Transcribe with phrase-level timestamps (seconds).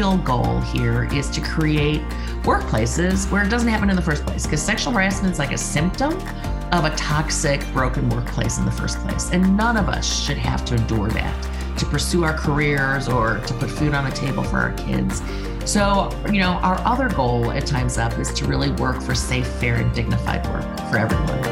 [0.00, 2.00] Real goal here is to create
[2.42, 5.58] workplaces where it doesn't happen in the first place because sexual harassment is like a
[5.58, 6.14] symptom
[6.72, 9.30] of a toxic, broken workplace in the first place.
[9.30, 13.54] And none of us should have to endure that to pursue our careers or to
[13.54, 15.20] put food on the table for our kids.
[15.70, 19.46] So, you know, our other goal at Time's Up is to really work for safe,
[19.46, 21.49] fair, and dignified work for everyone.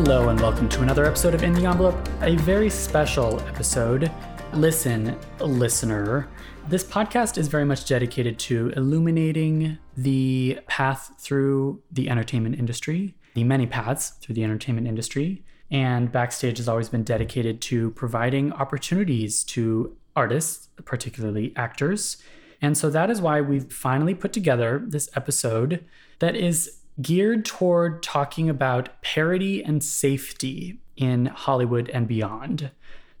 [0.00, 4.08] Hello, and welcome to another episode of In the Envelope, a very special episode.
[4.52, 6.28] Listen, listener,
[6.68, 13.42] this podcast is very much dedicated to illuminating the path through the entertainment industry, the
[13.42, 15.42] many paths through the entertainment industry.
[15.68, 22.22] And Backstage has always been dedicated to providing opportunities to artists, particularly actors.
[22.62, 25.84] And so that is why we've finally put together this episode
[26.20, 32.70] that is geared toward talking about parity and safety in Hollywood and beyond.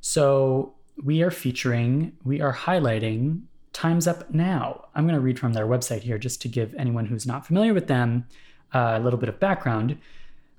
[0.00, 4.86] So we are featuring, we are highlighting Time's Up Now.
[4.94, 7.72] I'm going to read from their website here just to give anyone who's not familiar
[7.72, 8.26] with them
[8.74, 9.98] uh, a little bit of background.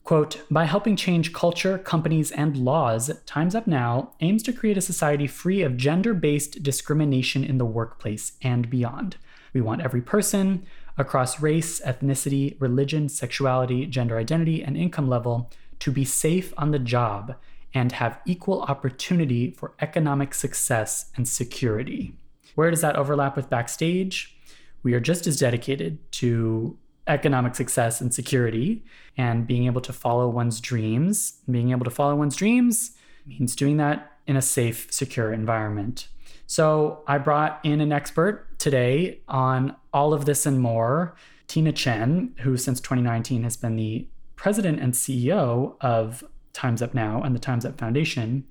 [0.06, 4.82] Quote, by helping change culture, companies, and laws, Time's Up Now aims to create a
[4.82, 9.18] society free of gender based discrimination in the workplace and beyond.
[9.54, 10.66] We want every person,
[11.00, 15.50] across race, ethnicity, religion, sexuality, gender identity, and income level
[15.80, 17.36] to be safe on the job
[17.74, 22.14] and have equal opportunity for economic success and security.
[22.56, 24.36] Where does that overlap with backstage?
[24.84, 26.78] We are just as dedicated to
[27.08, 28.84] economic success and security
[29.18, 31.40] and being able to follow one's dreams.
[31.50, 32.92] Being able to follow one's dreams
[33.26, 36.08] means doing that in a safe, secure environment.
[36.50, 41.16] So I brought in an expert today on all of this and more,
[41.46, 47.22] Tina Chen, who since 2019 has been the president and CEO of Time's Up Now
[47.22, 48.46] and the Time's Up Foundation.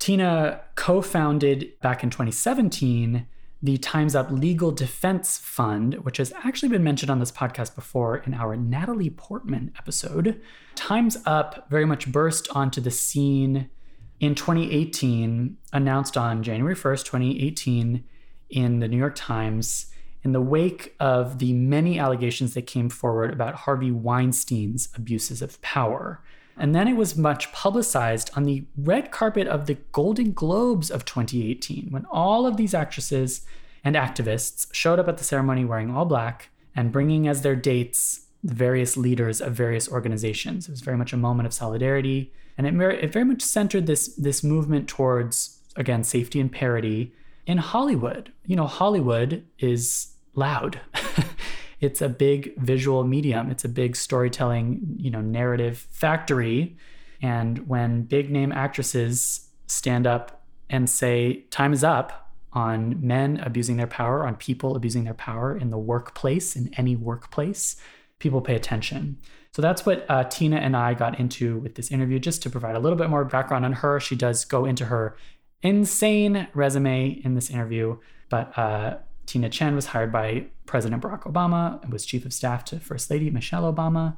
[0.00, 3.28] Tina co founded back in 2017
[3.62, 8.16] the Time's Up Legal Defense Fund, which has actually been mentioned on this podcast before
[8.16, 10.40] in our Natalie Portman episode.
[10.74, 13.70] Time's Up very much burst onto the scene
[14.20, 18.04] in 2018, announced on January 1st, 2018,
[18.50, 19.86] in the New York Times,
[20.22, 25.60] in the wake of the many allegations that came forward about Harvey Weinstein's abuses of
[25.62, 26.22] power.
[26.58, 31.06] And then it was much publicized on the red carpet of the Golden Globes of
[31.06, 33.46] 2018, when all of these actresses
[33.82, 38.26] and activists showed up at the ceremony wearing all black and bringing as their dates
[38.44, 40.68] the various leaders of various organizations.
[40.68, 42.32] It was very much a moment of solidarity
[42.66, 47.14] and it, it very much centered this this movement towards again safety and parity
[47.46, 48.32] in Hollywood.
[48.44, 50.80] You know, Hollywood is loud.
[51.80, 53.50] it's a big visual medium.
[53.50, 56.76] It's a big storytelling, you know, narrative factory.
[57.22, 63.78] And when big name actresses stand up and say time is up on men abusing
[63.78, 67.76] their power, on people abusing their power in the workplace, in any workplace,
[68.18, 69.16] people pay attention.
[69.52, 72.76] So that's what uh, Tina and I got into with this interview, just to provide
[72.76, 73.98] a little bit more background on her.
[73.98, 75.16] She does go into her
[75.62, 77.98] insane resume in this interview,
[78.28, 82.64] but uh, Tina Chen was hired by President Barack Obama and was chief of staff
[82.66, 84.16] to First Lady Michelle Obama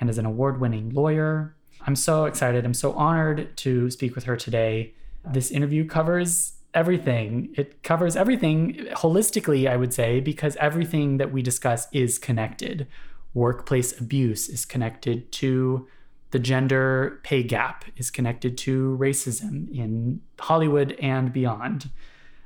[0.00, 1.54] and is an award winning lawyer.
[1.86, 2.64] I'm so excited.
[2.64, 4.94] I'm so honored to speak with her today.
[5.30, 7.52] This interview covers everything.
[7.56, 12.86] It covers everything holistically, I would say, because everything that we discuss is connected
[13.34, 15.86] workplace abuse is connected to
[16.30, 21.90] the gender pay gap is connected to racism in Hollywood and beyond.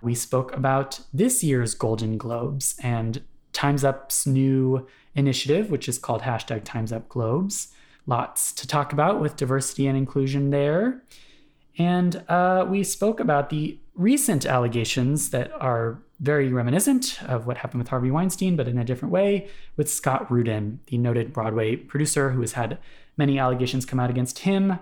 [0.03, 3.23] We spoke about this year's Golden Globes and
[3.53, 7.69] Time's Up's new initiative, which is called hashtag Time's Up Globes.
[8.07, 11.03] Lots to talk about with diversity and inclusion there.
[11.79, 17.81] And uh, we spoke about the recent allegations that are very reminiscent of what happened
[17.81, 22.31] with Harvey Weinstein, but in a different way, with Scott Rudin, the noted Broadway producer
[22.31, 22.79] who has had
[23.17, 24.79] many allegations come out against him.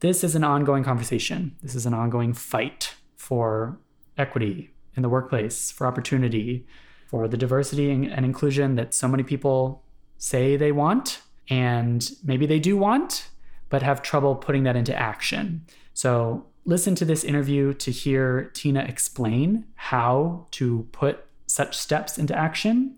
[0.00, 1.56] This is an ongoing conversation.
[1.62, 3.78] This is an ongoing fight for
[4.16, 6.66] equity in the workplace, for opportunity,
[7.06, 9.82] for the diversity and inclusion that so many people
[10.18, 13.28] say they want, and maybe they do want,
[13.68, 15.64] but have trouble putting that into action.
[15.94, 22.36] So listen to this interview to hear Tina explain how to put such steps into
[22.36, 22.96] action.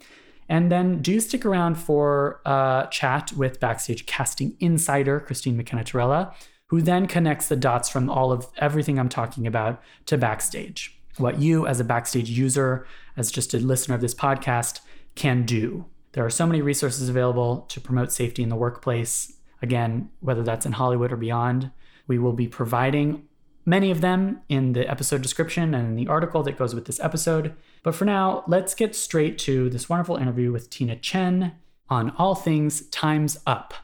[0.49, 6.35] And then do stick around for a chat with Backstage casting insider Christine McKenna Torella,
[6.67, 10.99] who then connects the dots from all of everything I'm talking about to Backstage.
[11.17, 12.87] What you, as a Backstage user,
[13.17, 14.81] as just a listener of this podcast,
[15.15, 15.87] can do.
[16.13, 19.35] There are so many resources available to promote safety in the workplace.
[19.63, 21.71] Again, whether that's in Hollywood or beyond,
[22.07, 23.27] we will be providing
[23.65, 27.01] many of them in the episode description and in the article that goes with this
[27.01, 27.55] episode.
[27.83, 31.53] But for now, let's get straight to this wonderful interview with Tina Chen
[31.89, 33.75] on all things Time's Up.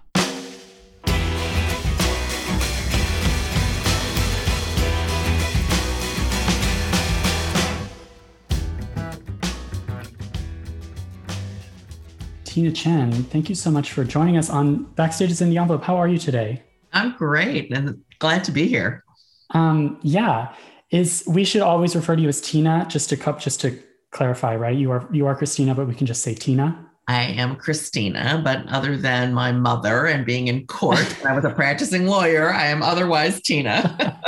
[12.44, 15.84] Tina Chen, thank you so much for joining us on Backstages in the Envelope.
[15.84, 16.62] How are you today?
[16.92, 19.04] I'm great and glad to be here.
[19.50, 20.54] Um, yeah,
[20.90, 23.78] is we should always refer to you as Tina, just to cup, just to
[24.10, 24.76] clarify, right?
[24.76, 26.86] You are you are Christina, but we can just say Tina.
[27.06, 31.50] I am Christina, but other than my mother and being in court, I was a
[31.50, 32.52] practicing lawyer.
[32.52, 34.20] I am otherwise Tina.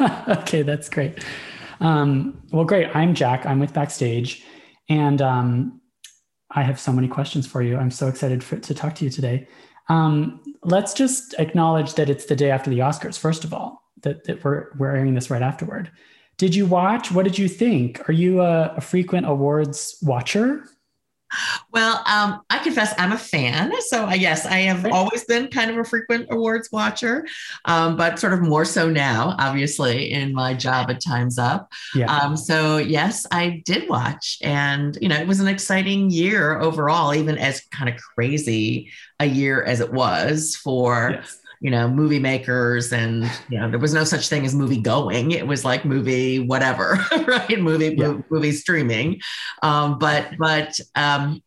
[0.28, 1.24] okay, that's great.
[1.80, 2.94] Um, well, great.
[2.94, 3.44] I'm Jack.
[3.46, 4.44] I'm with Backstage,
[4.88, 5.80] and um,
[6.50, 7.76] I have so many questions for you.
[7.76, 9.46] I'm so excited for, to talk to you today.
[9.88, 14.24] Um, let's just acknowledge that it's the day after the Oscars, first of all that,
[14.24, 15.90] that we're, we're airing this right afterward.
[16.36, 17.12] Did you watch?
[17.12, 18.08] What did you think?
[18.08, 20.64] Are you a, a frequent awards watcher?
[21.72, 23.72] Well, um, I confess I'm a fan.
[23.82, 27.26] So, uh, yes, I have always been kind of a frequent awards watcher,
[27.66, 31.70] um, but sort of more so now, obviously, in my job at Time's Up.
[31.94, 32.12] Yeah.
[32.12, 34.38] Um, so, yes, I did watch.
[34.42, 39.26] And, you know, it was an exciting year overall, even as kind of crazy a
[39.26, 41.10] year as it was for.
[41.12, 44.80] Yes you know, movie makers and, you know, there was no such thing as movie
[44.80, 45.32] going.
[45.32, 47.60] It was like movie, whatever, right?
[47.60, 48.18] Movie, yeah.
[48.30, 49.20] movie streaming.
[49.62, 51.42] Um, but, but, um,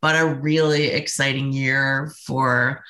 [0.00, 2.82] but a really exciting year for,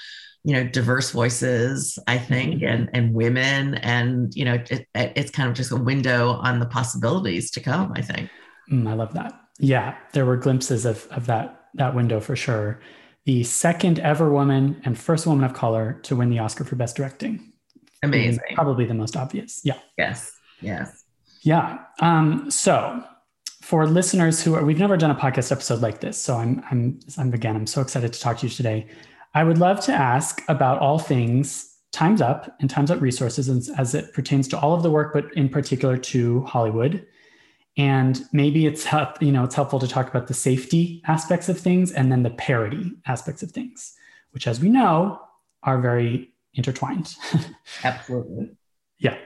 [0.44, 2.66] you know, diverse voices, I think, mm-hmm.
[2.66, 3.74] and, and women.
[3.74, 7.92] And, you know, it, it's kind of just a window on the possibilities to come,
[7.96, 8.30] I think.
[8.70, 9.32] Mm, I love that.
[9.58, 9.96] Yeah.
[10.12, 12.80] There were glimpses of, of that, that window for sure
[13.30, 16.96] the second ever woman and first woman of color to win the Oscar for Best
[16.96, 17.52] Directing.
[18.02, 18.40] Amazing.
[18.56, 19.60] Probably the most obvious.
[19.62, 19.78] Yeah.
[19.96, 20.32] Yes.
[20.60, 21.04] Yes.
[21.42, 21.78] Yeah.
[22.00, 23.04] Um, so
[23.62, 26.20] for listeners who are, we've never done a podcast episode like this.
[26.20, 28.88] So I'm, I'm, I'm again, I'm so excited to talk to you today.
[29.32, 33.70] I would love to ask about all things Time's Up and Time's Up resources as,
[33.78, 37.06] as it pertains to all of the work, but in particular to Hollywood
[37.76, 38.86] and maybe it's
[39.20, 42.30] you know it's helpful to talk about the safety aspects of things and then the
[42.30, 43.94] parity aspects of things
[44.32, 45.20] which as we know
[45.62, 47.14] are very intertwined.
[47.84, 48.50] Absolutely.
[48.98, 49.18] Yeah.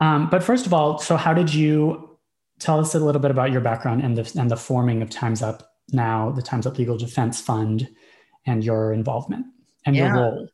[0.00, 2.18] Um, but first of all so how did you
[2.58, 5.42] tell us a little bit about your background and the and the forming of times
[5.42, 7.88] up now the times up legal defense fund
[8.46, 9.46] and your involvement
[9.84, 10.06] and yeah.
[10.06, 10.48] your role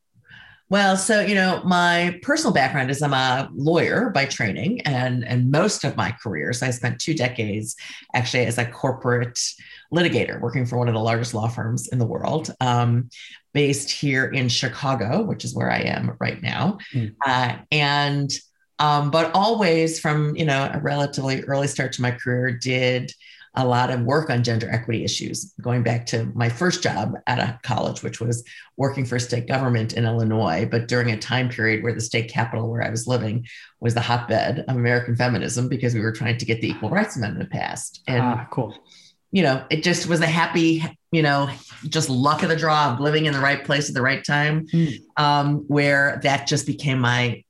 [0.69, 5.51] well, so you know, my personal background is I'm a lawyer by training, and and
[5.51, 7.77] most of my careers I spent two decades
[8.15, 9.39] actually as a corporate
[9.95, 13.09] litigator, working for one of the largest law firms in the world, um,
[13.55, 17.15] based here in Chicago, which is where I am right now, mm.
[17.25, 18.31] uh, and
[18.81, 23.13] um, but always from you know a relatively early start to my career did
[23.57, 27.39] a lot of work on gender equity issues, going back to my first job at
[27.39, 28.45] a college, which was
[28.77, 32.71] working for state government in Illinois, but during a time period where the state capital
[32.71, 33.47] where I was living
[33.81, 37.17] was the hotbed of American feminism because we were trying to get the Equal Rights
[37.17, 38.03] Amendment passed.
[38.07, 38.77] And ah, cool.
[39.33, 41.51] You know, it just was a happy, you know,
[41.89, 44.67] just luck of the draw of living in the right place at the right time,
[44.67, 44.99] mm.
[45.17, 47.43] um, where that just became my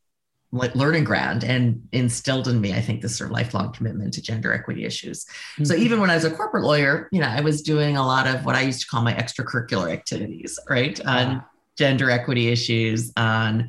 [0.56, 4.52] learning ground and instilled in me, I think, this sort of lifelong commitment to gender
[4.52, 5.24] equity issues.
[5.24, 5.64] Mm-hmm.
[5.64, 8.26] So even when I was a corporate lawyer, you know, I was doing a lot
[8.26, 10.98] of what I used to call my extracurricular activities, right?
[11.06, 11.44] On
[11.78, 13.68] gender equity issues, on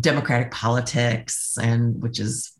[0.00, 2.54] democratic politics, and which is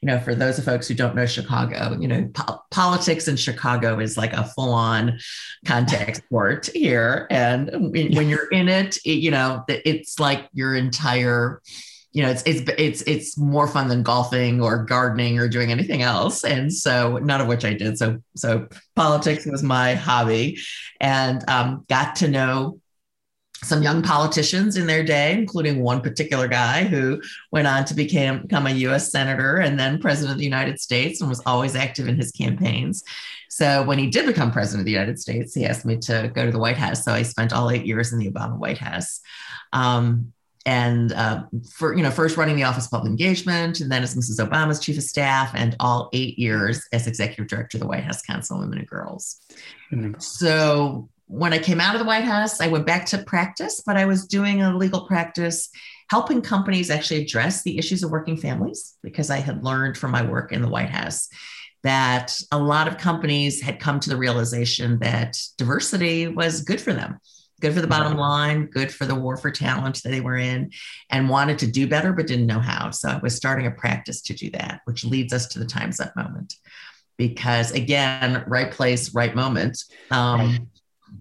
[0.00, 3.36] you know, for those of folks who don't know Chicago, you know, po- politics in
[3.36, 5.18] Chicago is like a full on
[5.66, 7.26] contact sport here.
[7.30, 11.60] And when you're in it, it, you know, it's like your entire
[12.18, 16.02] you know, it's it's it's it's more fun than golfing or gardening or doing anything
[16.02, 16.42] else.
[16.42, 17.96] And so none of which I did.
[17.96, 20.58] So so politics was my hobby,
[21.00, 22.80] and um, got to know
[23.62, 27.22] some young politicians in their day, including one particular guy who
[27.52, 31.20] went on to become, become a US senator and then president of the United States
[31.20, 33.04] and was always active in his campaigns.
[33.48, 36.46] So when he did become president of the United States, he asked me to go
[36.46, 37.04] to the White House.
[37.04, 39.20] So I spent all eight years in the Obama White House.
[39.72, 40.32] Um,
[40.68, 44.14] and uh, for you know first running the office of public engagement and then as
[44.14, 48.04] mrs obama's chief of staff and all eight years as executive director of the white
[48.04, 49.40] house council on women and girls.
[50.18, 53.96] So when I came out of the White House, I went back to practice, but
[53.96, 55.68] I was doing a legal practice
[56.10, 60.22] helping companies actually address the issues of working families because I had learned from my
[60.22, 61.28] work in the White House
[61.82, 66.94] that a lot of companies had come to the realization that diversity was good for
[66.94, 67.20] them,
[67.60, 70.70] good for the bottom line, good for the war for talent that they were in,
[71.10, 72.90] and wanted to do better, but didn't know how.
[72.90, 76.00] So I was starting a practice to do that, which leads us to the Time's
[76.00, 76.54] Up moment.
[77.16, 79.82] Because again, right place, right moment.
[80.10, 80.68] Um,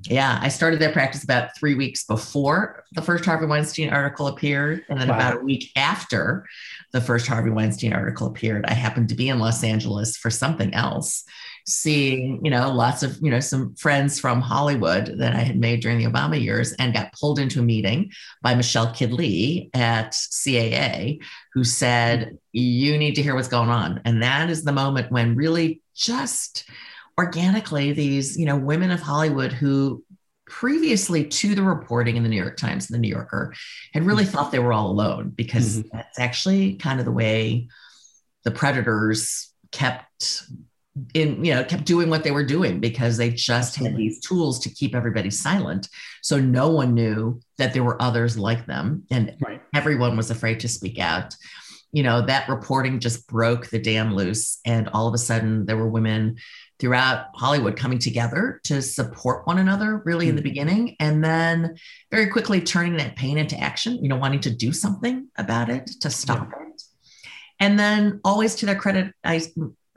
[0.03, 4.85] yeah, I started that practice about three weeks before the first Harvey Weinstein article appeared.
[4.89, 5.15] And then wow.
[5.15, 6.45] about a week after
[6.93, 10.73] the first Harvey Weinstein article appeared, I happened to be in Los Angeles for something
[10.73, 11.23] else,
[11.67, 15.81] seeing, you know, lots of, you know, some friends from Hollywood that I had made
[15.81, 20.13] during the Obama years and got pulled into a meeting by Michelle Kydd Lee at
[20.13, 21.19] CAA,
[21.53, 24.01] who said, You need to hear what's going on.
[24.05, 26.69] And that is the moment when really just
[27.17, 30.03] organically these you know women of hollywood who
[30.45, 33.53] previously to the reporting in the new york times and the new yorker
[33.93, 34.31] had really mm-hmm.
[34.31, 35.97] thought they were all alone because mm-hmm.
[35.97, 37.67] that's actually kind of the way
[38.43, 40.43] the predators kept
[41.13, 44.59] in you know kept doing what they were doing because they just had these tools
[44.59, 45.89] to keep everybody silent
[46.21, 49.61] so no one knew that there were others like them and right.
[49.75, 51.35] everyone was afraid to speak out
[51.91, 55.77] you know that reporting just broke the dam loose and all of a sudden there
[55.77, 56.37] were women
[56.79, 60.49] throughout Hollywood coming together to support one another really in the mm-hmm.
[60.49, 61.75] beginning and then
[62.11, 65.87] very quickly turning that pain into action, you know, wanting to do something about it
[66.01, 66.67] to stop yeah.
[66.67, 66.81] it.
[67.59, 69.41] And then always to their credit, I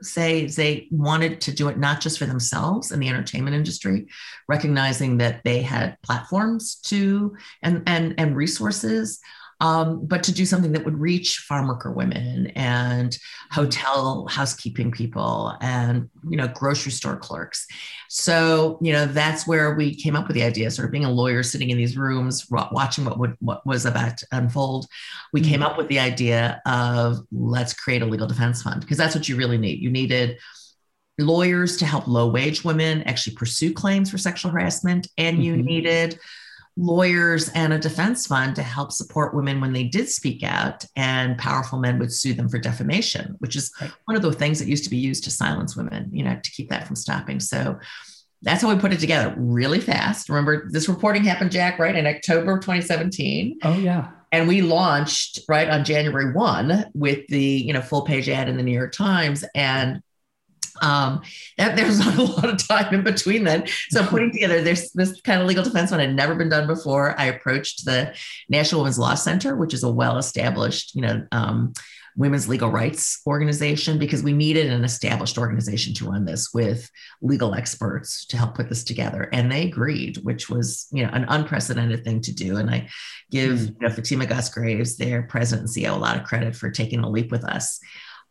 [0.01, 4.07] say they wanted to do it not just for themselves in the entertainment industry,
[4.47, 9.19] recognizing that they had platforms to and and and resources
[9.61, 13.17] um, but to do something that would reach farm worker women and
[13.51, 17.67] hotel housekeeping people and you know grocery store clerks
[18.09, 21.11] so you know that's where we came up with the idea sort of being a
[21.11, 24.87] lawyer sitting in these rooms watching what would what was about to unfold
[25.31, 25.63] we came mm-hmm.
[25.63, 29.35] up with the idea of let's create a legal defense fund because that's what you
[29.37, 30.37] really need you needed
[31.19, 35.65] lawyers to help low wage women actually pursue claims for sexual harassment and you mm-hmm.
[35.65, 36.19] needed
[36.77, 41.37] lawyers and a defense fund to help support women when they did speak out and
[41.37, 43.71] powerful men would sue them for defamation which is
[44.05, 46.51] one of the things that used to be used to silence women you know to
[46.51, 47.39] keep that from stopping.
[47.39, 47.79] So
[48.41, 50.29] that's how we put it together really fast.
[50.29, 54.11] Remember this reporting happened jack right in october 2017 oh yeah.
[54.33, 58.57] And we launched right on january 1 with the you know full page ad in
[58.57, 60.01] the new york times and
[60.81, 61.21] um,
[61.57, 63.67] that there's not a lot of time in between then.
[63.89, 67.19] So putting together this this kind of legal defense one had never been done before.
[67.19, 68.13] I approached the
[68.49, 71.73] National Women's Law Center, which is a well-established, you know, um,
[72.15, 76.89] women's legal rights organization, because we needed an established organization to run this with
[77.21, 79.29] legal experts to help put this together.
[79.31, 82.57] And they agreed, which was, you know, an unprecedented thing to do.
[82.57, 82.89] And I
[83.29, 83.67] give mm.
[83.67, 86.99] you know, Fatima Goss Graves, their president and CEO, a lot of credit for taking
[86.99, 87.79] a leap with us.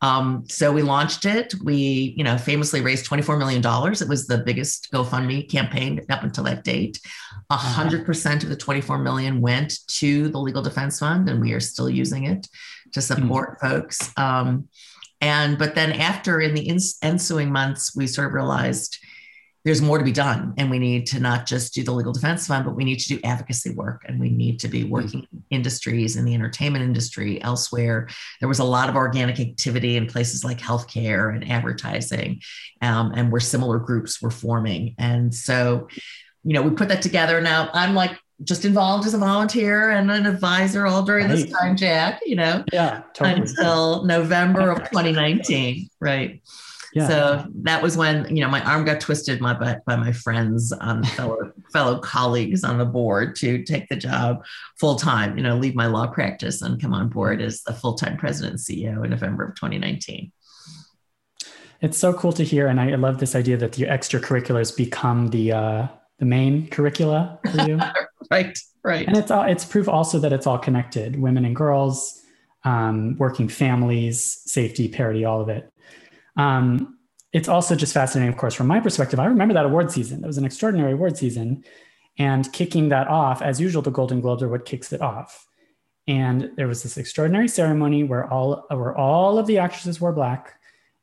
[0.02, 1.54] Um, so we launched it.
[1.62, 3.60] We, you know, famously raised $24 million.
[3.60, 7.00] It was the biggest GoFundMe campaign up until that date.
[7.50, 11.52] A hundred percent of the 24 million went to the Legal Defense Fund, and we
[11.52, 12.46] are still using it
[12.92, 13.66] to support mm-hmm.
[13.66, 14.12] folks.
[14.16, 14.68] Um,
[15.20, 16.70] and but then after in the
[17.02, 18.98] ensuing months, we sort of realized
[19.64, 22.46] there's more to be done and we need to not just do the legal defense
[22.46, 24.90] fund but we need to do advocacy work and we need to be mm-hmm.
[24.90, 28.08] working in industries in the entertainment industry elsewhere
[28.40, 32.40] there was a lot of organic activity in places like healthcare and advertising
[32.82, 35.88] um, and where similar groups were forming and so
[36.44, 40.10] you know we put that together now i'm like just involved as a volunteer and
[40.10, 41.36] an advisor all during right.
[41.36, 43.42] this time jack you know yeah totally.
[43.42, 46.40] until november of 2019 right
[46.92, 47.08] yeah.
[47.08, 50.72] So that was when you know my arm got twisted my by by my friends,
[50.80, 54.44] um, fellow fellow colleagues on the board to take the job
[54.78, 55.36] full time.
[55.36, 58.52] You know, leave my law practice and come on board as the full time president
[58.52, 60.32] and CEO in November of 2019.
[61.80, 65.52] It's so cool to hear, and I love this idea that your extracurriculars become the
[65.52, 65.86] uh,
[66.18, 67.80] the main curricula for you.
[68.30, 69.06] right, right.
[69.06, 71.20] And it's all it's proof also that it's all connected.
[71.20, 72.20] Women and girls
[72.64, 75.72] um, working families, safety, parity, all of it.
[76.36, 76.98] Um,
[77.32, 79.20] it's also just fascinating, of course, from my perspective.
[79.20, 80.24] I remember that award season.
[80.24, 81.64] It was an extraordinary award season.
[82.18, 85.46] And kicking that off, as usual, the Golden Globes are what kicks it off.
[86.06, 90.54] And there was this extraordinary ceremony where all where all of the actresses were black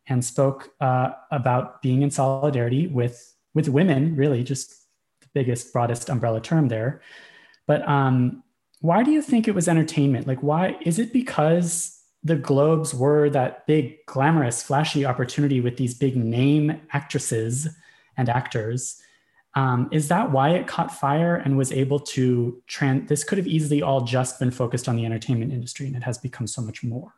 [0.08, 4.16] and spoke uh, about being in solidarity with with women.
[4.16, 4.72] Really, just
[5.22, 7.02] the biggest, broadest umbrella term there.
[7.68, 8.44] But um,
[8.82, 10.28] why do you think it was entertainment?
[10.28, 11.97] Like, why is it because
[12.28, 17.70] the Globes were that big, glamorous, flashy opportunity with these big name actresses
[18.18, 19.02] and actors.
[19.56, 23.08] Um, is that why it caught fire and was able to trans?
[23.08, 26.18] This could have easily all just been focused on the entertainment industry, and it has
[26.18, 27.14] become so much more.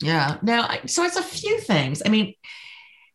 [0.00, 0.36] Yeah.
[0.42, 2.02] Now, so it's a few things.
[2.04, 2.34] I mean,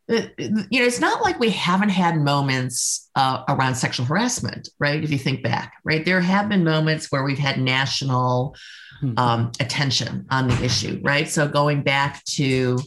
[0.08, 5.04] you know, it's not like we haven't had moments uh, around sexual harassment, right?
[5.04, 8.56] If you think back, right, there have been moments where we've had national
[9.02, 9.18] mm-hmm.
[9.18, 11.28] um, attention on the issue, right?
[11.28, 12.78] So going back to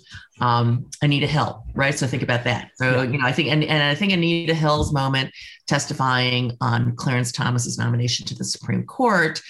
[0.41, 1.99] um, Anita Hill, right?
[1.99, 2.71] So think about that.
[2.77, 5.33] So you know, I think, and, and I think Anita Hill's moment
[5.67, 9.43] testifying on Clarence Thomas's nomination to the Supreme Court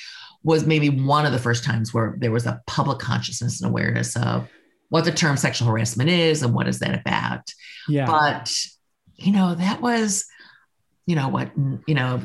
[0.42, 4.16] was maybe one of the first times where there was a public consciousness and awareness
[4.16, 4.48] of
[4.88, 7.50] what the term sexual harassment is and what is that about.
[7.88, 8.06] Yeah.
[8.06, 8.54] But
[9.16, 10.26] you know, that was,
[11.06, 11.50] you know, what
[11.86, 12.22] you know,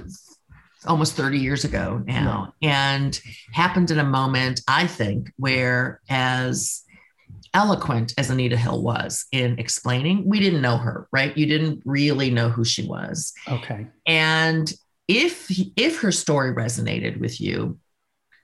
[0.86, 2.96] almost 30 years ago now yeah.
[2.98, 6.84] and happened in a moment i think where as
[7.54, 12.30] eloquent as anita hill was in explaining we didn't know her right you didn't really
[12.30, 14.74] know who she was okay and
[15.08, 17.78] if if her story resonated with you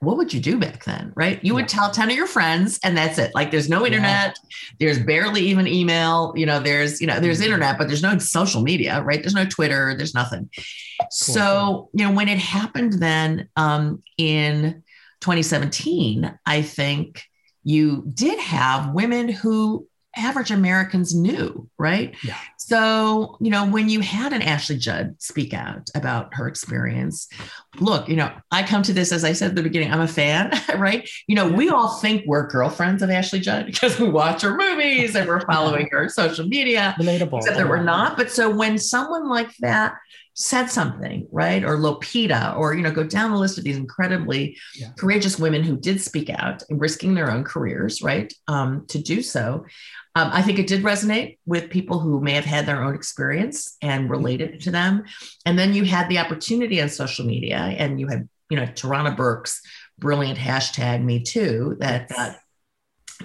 [0.01, 1.11] what would you do back then?
[1.15, 1.43] Right.
[1.43, 3.35] You would tell 10 of your friends and that's it.
[3.35, 4.37] Like there's no internet.
[4.37, 4.75] Yeah.
[4.79, 6.31] There's barely even email.
[6.37, 7.45] You know, there's, you know, there's mm-hmm.
[7.45, 9.21] internet, but there's no social media, right?
[9.21, 9.95] There's no Twitter.
[9.97, 10.49] There's nothing.
[10.57, 11.07] Cool.
[11.09, 14.83] So, you know, when it happened then um, in
[15.19, 17.23] 2017, I think
[17.63, 22.15] you did have women who average Americans knew, right?
[22.23, 22.37] Yeah.
[22.69, 27.27] So, you know, when you had an Ashley Judd speak out about her experience,
[27.79, 30.07] look, you know, I come to this, as I said at the beginning, I'm a
[30.07, 31.09] fan, right?
[31.25, 35.15] You know, we all think we're girlfriends of Ashley Judd because we watch her movies
[35.15, 36.93] and we're following her social media.
[36.99, 37.39] Relatable.
[37.39, 38.15] Except that we're not.
[38.15, 39.95] But so when someone like that
[40.35, 41.63] said something, right?
[41.63, 44.91] Or Lupita, or, you know, go down the list of these incredibly yeah.
[44.97, 48.31] courageous women who did speak out and risking their own careers, right?
[48.47, 49.65] Um, to do so.
[50.15, 53.77] Um, I think it did resonate with people who may have had their own experience
[53.81, 55.05] and related to them.
[55.45, 59.15] And then you had the opportunity on social media, and you had, you know, Tarana
[59.15, 59.61] Burke's
[59.99, 62.39] brilliant hashtag Me Too that that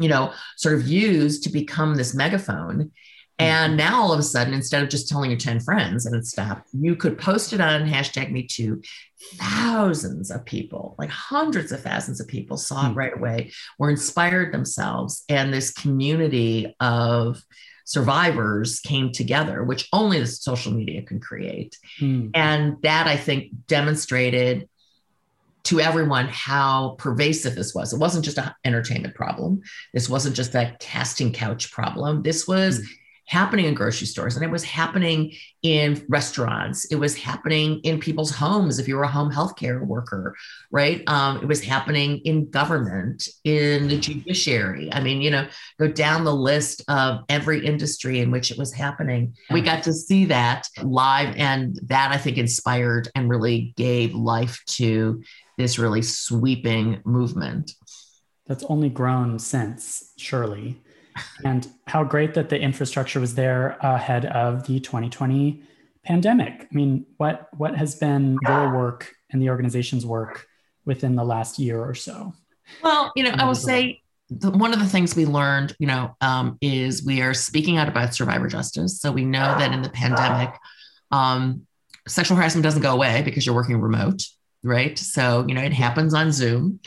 [0.01, 2.91] you know sort of used to become this megaphone
[3.39, 3.79] and mm-hmm.
[3.79, 6.69] now all of a sudden, instead of just telling your 10 friends and it stopped,
[6.73, 8.81] you could post it on hashtag me too.
[9.37, 12.99] Thousands of people, like hundreds of thousands of people saw it hmm.
[12.99, 15.25] right away, were inspired themselves.
[15.29, 17.43] And this community of
[17.87, 21.77] survivors came together, which only the social media can create.
[22.01, 22.31] Mm.
[22.35, 24.69] And that I think demonstrated
[25.65, 27.93] to everyone how pervasive this was.
[27.93, 29.61] It wasn't just an entertainment problem.
[29.93, 32.23] This wasn't just a casting couch problem.
[32.23, 32.87] This was mm
[33.27, 35.33] happening in grocery stores and it was happening
[35.63, 36.85] in restaurants.
[36.87, 40.35] It was happening in people's homes if you were a home healthcare worker
[40.71, 41.03] right?
[41.07, 44.93] Um, it was happening in government in the judiciary.
[44.93, 45.47] I mean you know
[45.79, 49.35] go down the list of every industry in which it was happening.
[49.51, 54.61] We got to see that live and that i think inspired and really gave life
[54.67, 55.23] to
[55.57, 57.73] this really sweeping movement.
[58.47, 60.81] That's only grown since surely
[61.45, 65.63] and how great that the infrastructure was there ahead of the 2020
[66.05, 66.69] pandemic.
[66.71, 70.47] I mean, what what has been your work and the organization's work
[70.85, 72.35] within the last year or so?
[72.83, 76.17] Well, you know, I will say the, one of the things we learned, you know,
[76.21, 79.01] um, is we are speaking out about survivor justice.
[79.01, 80.55] So we know that in the pandemic,
[81.11, 81.67] um,
[82.09, 84.23] sexual harassment doesn't go away because you're working remote
[84.65, 84.99] right?
[84.99, 86.81] So, you know, it happens on Zoom.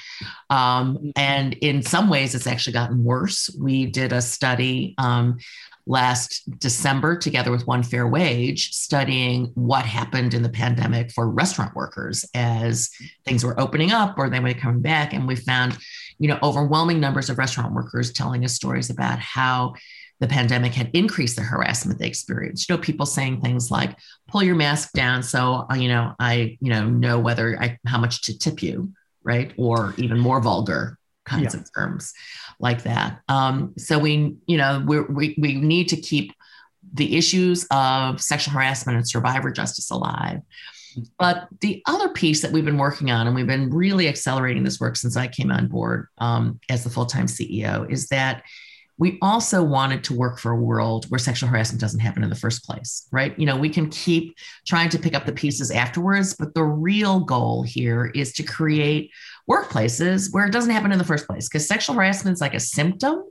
[0.49, 3.49] Um, and in some ways, it's actually gotten worse.
[3.59, 5.37] We did a study um,
[5.85, 11.75] last December together with One Fair Wage, studying what happened in the pandemic for restaurant
[11.75, 12.89] workers as
[13.25, 15.13] things were opening up or they were coming back.
[15.13, 15.77] And we found,
[16.19, 19.75] you know, overwhelming numbers of restaurant workers telling us stories about how
[20.19, 22.67] the pandemic had increased the harassment they experienced.
[22.67, 26.57] You know, people saying things like, "Pull your mask down," so uh, you know, I
[26.59, 28.91] you know know whether I how much to tip you,
[29.23, 29.53] right?
[29.57, 31.61] Or even more vulgar kinds yeah.
[31.61, 32.13] of terms
[32.59, 33.19] like that.
[33.27, 36.33] Um, so we, you know, we we we need to keep
[36.93, 40.41] the issues of sexual harassment and survivor justice alive.
[41.19, 44.79] But the other piece that we've been working on, and we've been really accelerating this
[44.79, 48.43] work since I came on board um, as the full time CEO, is that
[48.97, 52.35] we also wanted to work for a world where sexual harassment doesn't happen in the
[52.35, 53.37] first place, right?
[53.37, 57.19] You know, we can keep trying to pick up the pieces afterwards, but the real
[57.19, 59.11] goal here is to create
[59.49, 62.59] workplaces where it doesn't happen in the first place because sexual harassment is like a
[62.59, 63.23] symptom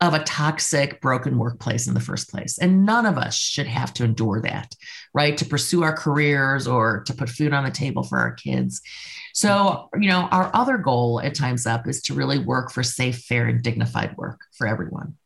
[0.00, 2.58] of a toxic, broken workplace in the first place.
[2.58, 4.74] And none of us should have to endure that,
[5.12, 5.36] right?
[5.38, 8.82] To pursue our careers or to put food on the table for our kids.
[9.34, 13.18] So, you know, our other goal at Time's Up is to really work for safe,
[13.18, 15.16] fair, and dignified work for everyone.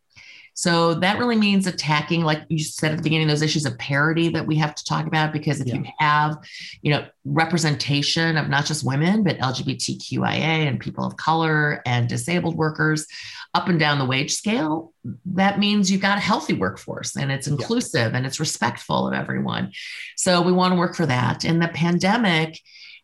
[0.54, 4.30] So that really means attacking, like you said at the beginning, those issues of parity
[4.30, 5.32] that we have to talk about.
[5.32, 5.74] Because if yeah.
[5.76, 6.38] you have,
[6.80, 12.56] you know, representation of not just women, but LGBTQIA and people of color and disabled
[12.56, 13.06] workers
[13.54, 14.92] up and down the wage scale,
[15.26, 18.16] that means you've got a healthy workforce and it's inclusive yeah.
[18.16, 19.70] and it's respectful of everyone.
[20.16, 21.44] So we want to work for that.
[21.44, 22.58] In the pandemic,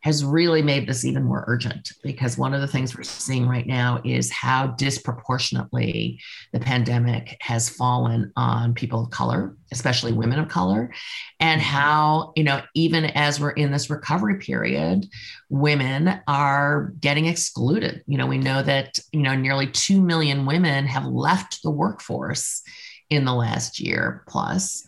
[0.05, 3.67] has really made this even more urgent because one of the things we're seeing right
[3.67, 6.21] now is how disproportionately
[6.53, 10.93] the pandemic has fallen on people of color, especially women of color,
[11.40, 15.07] and how, you know, even as we're in this recovery period,
[15.49, 18.05] women are getting excluded.
[18.07, 22.62] You know, we know that, you know, nearly 2 million women have left the workforce
[23.09, 24.85] in the last year plus.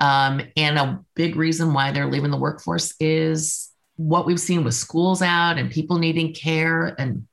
[0.00, 4.74] Um, and a big reason why they're leaving the workforce is what we've seen with
[4.74, 7.26] schools out and people needing care and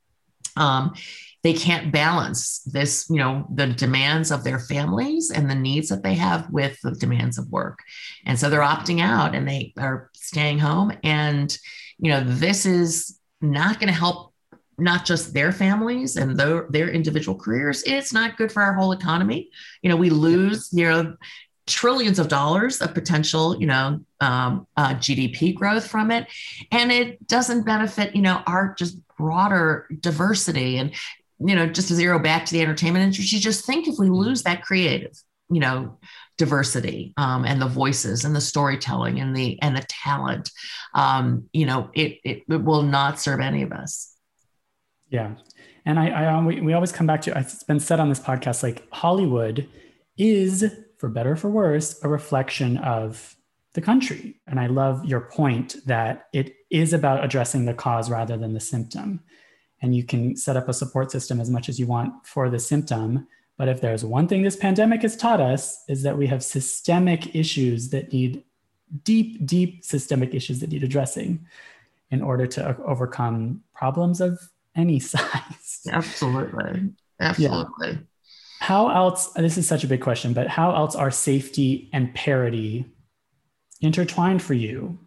[0.56, 0.94] um,
[1.42, 6.02] they can't balance this you know the demands of their families and the needs that
[6.02, 7.80] they have with the demands of work.
[8.26, 10.92] And so they're opting out and they are staying home.
[11.02, 11.56] And
[11.98, 14.32] you know this is not going to help
[14.78, 17.82] not just their families and their, their individual careers.
[17.84, 19.50] It's not good for our whole economy.
[19.82, 21.16] You know we lose you know
[21.66, 26.26] trillions of dollars of potential, you know, um, uh, GDP growth from it,
[26.70, 30.78] and it doesn't benefit, you know, our just broader diversity.
[30.78, 30.92] And
[31.38, 34.42] you know, just to zero back to the entertainment industry, just think if we lose
[34.44, 35.12] that creative,
[35.50, 35.98] you know,
[36.38, 40.50] diversity um, and the voices and the storytelling and the and the talent,
[40.94, 44.14] um, you know, it, it it will not serve any of us.
[45.08, 45.34] Yeah,
[45.84, 48.62] and I, I we, we always come back to it's been said on this podcast
[48.62, 49.68] like Hollywood
[50.16, 50.64] is
[51.02, 53.34] for better for worse, a reflection of
[53.74, 54.36] the country.
[54.46, 58.60] And I love your point that it is about addressing the cause rather than the
[58.60, 59.18] symptom.
[59.80, 62.60] And you can set up a support system as much as you want for the
[62.60, 63.26] symptom.
[63.58, 67.34] But if there's one thing this pandemic has taught us, is that we have systemic
[67.34, 68.44] issues that need
[69.02, 71.44] deep, deep systemic issues that need addressing
[72.12, 74.38] in order to overcome problems of
[74.76, 75.80] any size.
[75.90, 76.92] Absolutely.
[77.18, 77.88] Absolutely.
[77.88, 77.96] Yeah
[78.62, 82.86] how else this is such a big question but how else are safety and parity
[83.80, 85.00] intertwined for you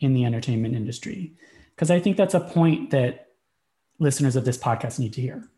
[0.00, 1.32] in the entertainment industry?
[1.74, 3.28] Because i think that's a point that
[3.98, 5.48] listeners of this podcast need to hear.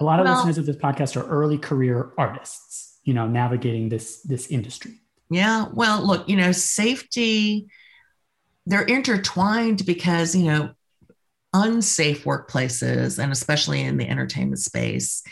[0.00, 3.90] A lot of well, listeners of this podcast are early career artists you know navigating
[3.90, 4.94] this this industry.
[5.28, 7.68] Yeah well look you know safety
[8.64, 10.70] they're intertwined because you know
[11.52, 15.22] unsafe workplaces and especially in the entertainment space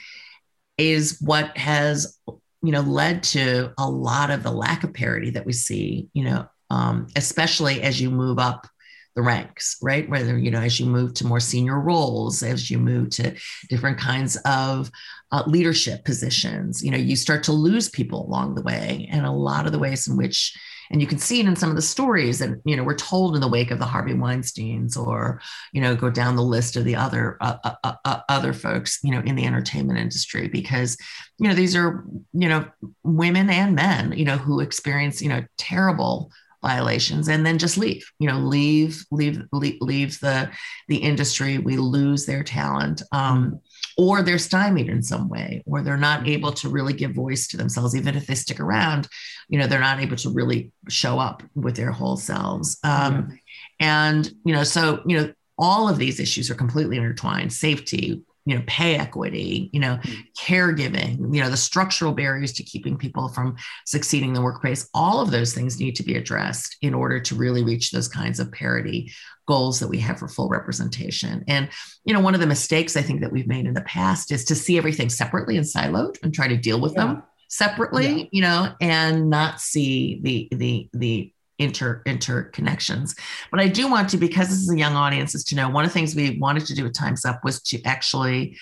[0.79, 2.19] is what has
[2.63, 6.25] you know led to a lot of the lack of parity that we see you
[6.25, 8.67] know um, especially as you move up
[9.15, 10.09] the ranks right?
[10.09, 13.35] Whether you know as you move to more senior roles as you move to
[13.69, 14.91] different kinds of
[15.31, 19.09] uh, leadership positions you know you start to lose people along the way.
[19.11, 20.57] And a lot of the ways in which
[20.91, 23.35] and you can see it in some of the stories that you know we're told
[23.35, 25.41] in the wake of the Harvey Weinstein's, or
[25.73, 28.99] you know go down the list of the other uh, uh, uh, uh, other folks
[29.03, 30.97] you know in the entertainment industry because
[31.39, 32.67] you know these are you know
[33.03, 36.31] women and men you know who experience you know terrible
[36.63, 40.51] violations and then just leave you know leave leave leave, leave the
[40.89, 41.59] the industry.
[41.59, 43.03] We lose their talent.
[43.13, 43.61] Um,
[43.97, 47.57] or they're stymied in some way or they're not able to really give voice to
[47.57, 49.09] themselves even if they stick around
[49.49, 52.79] you know they're not able to really show up with their whole selves.
[52.83, 53.39] Um,
[53.81, 57.53] and you know so you know all of these issues are completely intertwined.
[57.53, 60.21] Safety you know pay equity you know mm-hmm.
[60.39, 65.21] caregiving you know the structural barriers to keeping people from succeeding in the workplace all
[65.21, 68.53] of those things need to be addressed in order to really reach those kinds of
[68.53, 69.11] parity
[69.47, 71.69] goals that we have for full representation and
[72.05, 74.45] you know one of the mistakes i think that we've made in the past is
[74.45, 77.07] to see everything separately and siloed and try to deal with yeah.
[77.07, 78.25] them separately yeah.
[78.31, 83.17] you know and not see the the the inter interconnections.
[83.51, 85.85] But I do want to, because this is a young audience, is to know one
[85.85, 88.57] of the things we wanted to do with Times Up was to actually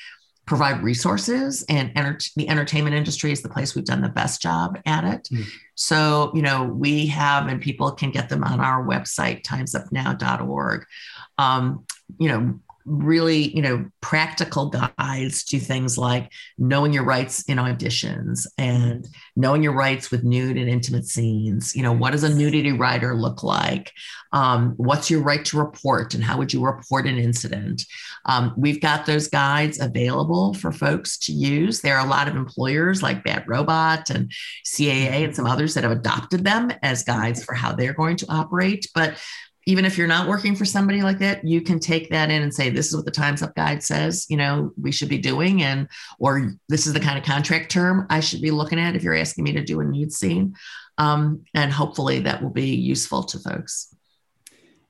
[0.47, 4.77] provide resources and enter- the entertainment industry is the place we've done the best job
[4.87, 5.45] at it mm.
[5.77, 10.85] so you know we have and people can get them on our website timesupnow.org
[11.39, 11.85] um,
[12.19, 18.47] you know really you know practical guides to things like knowing your rights in auditions
[18.59, 21.75] and knowing your rights with nude and intimate scenes.
[21.77, 23.93] You know what does a nudity rider look like?
[24.33, 27.85] Um, what's your right to report and how would you report an incident?
[28.25, 31.81] Um, we've got those guides available for folks to use.
[31.81, 34.33] There are a lot of employers like bad robot and
[34.65, 38.27] caa and some others that have adopted them as guides for how they're going to
[38.29, 39.19] operate but
[39.67, 42.53] even if you're not working for somebody like that, you can take that in and
[42.53, 45.63] say, this is what the Time's Up guide says, you know, we should be doing.
[45.63, 49.03] And, or this is the kind of contract term I should be looking at if
[49.03, 50.57] you're asking me to do a nude scene.
[50.99, 53.95] Um, and hopefully that will be useful to folks.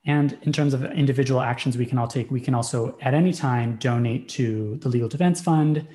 [0.05, 3.31] And in terms of individual actions we can all take, we can also at any
[3.31, 5.87] time donate to the Legal Defense Fund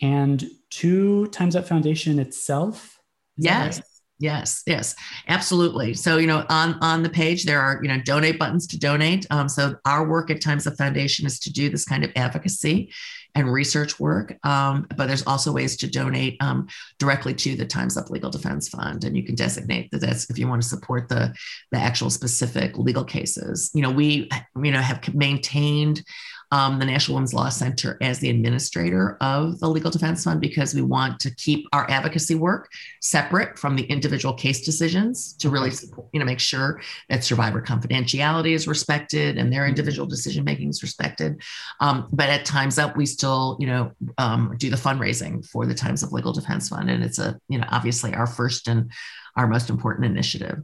[0.00, 2.98] and to Time's Up Foundation itself.
[3.36, 3.82] Yes.
[4.22, 4.94] Yes, yes,
[5.26, 5.94] absolutely.
[5.94, 9.26] So, you know, on on the page there are, you know, donate buttons to donate.
[9.30, 12.92] Um, so our work at Times Up Foundation is to do this kind of advocacy
[13.34, 14.38] and research work.
[14.46, 16.68] Um, but there's also ways to donate um,
[17.00, 20.38] directly to the Times Up Legal Defense Fund, and you can designate that that's if
[20.38, 21.34] you want to support the
[21.72, 23.72] the actual specific legal cases.
[23.74, 26.04] You know, we you know have maintained
[26.52, 30.74] um, the National Women's Law Center as the administrator of the Legal Defense Fund because
[30.74, 35.70] we want to keep our advocacy work separate from the individual case decisions to really
[35.70, 40.68] support, you know make sure that survivor confidentiality is respected and their individual decision making
[40.68, 41.40] is respected.
[41.80, 45.74] Um, but at Times Up, we still you know um, do the fundraising for the
[45.74, 48.92] Times Up Legal Defense Fund, and it's a you know obviously our first and
[49.36, 50.62] our most important initiative.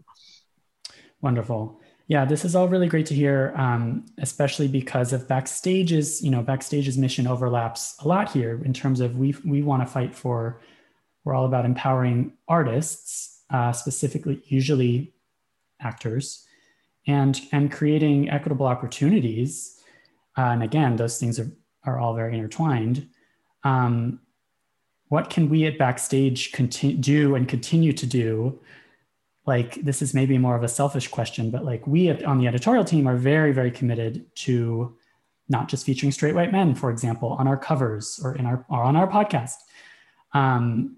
[1.22, 1.78] Wonderful.
[2.09, 6.42] Yeah, this is all really great to hear, um, especially because of Backstage's, you know,
[6.42, 10.59] Backstage's mission overlaps a lot here in terms of we we want to fight for,
[11.25, 15.12] we're all about empowering artists, uh, specifically usually
[15.81, 16.47] actors,
[17.07, 19.79] and and creating equitable opportunities.
[20.38, 21.53] Uh, and again, those things are
[21.85, 23.07] are all very intertwined.
[23.64, 24.21] Um,
[25.09, 28.61] what can we at Backstage continue, do and continue to do
[29.48, 32.84] like this is maybe more of a selfish question but like we on the editorial
[32.84, 34.94] team are very very committed to
[35.48, 38.82] not just featuring straight white men for example on our covers or in our or
[38.82, 39.56] on our podcast.
[40.34, 40.96] Um,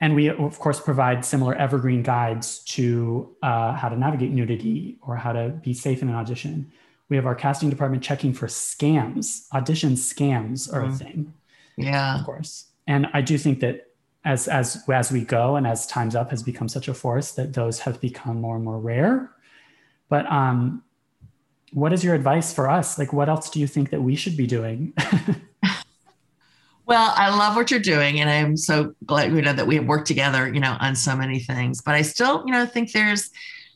[0.00, 5.16] and we of course provide similar evergreen guides to uh, how to navigate nudity or
[5.16, 6.72] how to be safe in an audition.
[7.08, 9.46] We have our casting department checking for scams.
[9.52, 10.92] Audition scams are mm.
[10.92, 11.34] a thing
[11.76, 12.18] yeah.
[12.18, 12.66] of course.
[12.86, 13.89] And i do think that
[14.24, 17.54] as as as we go and as times up has become such a force that
[17.54, 19.30] those have become more and more rare.
[20.08, 20.82] But um
[21.72, 22.98] what is your advice for us?
[22.98, 24.92] Like what else do you think that we should be doing?
[26.86, 29.86] Well i love what you're doing and i'm so glad you know that we have
[29.86, 31.80] worked together you know on so many things.
[31.80, 33.30] But i still you know think there's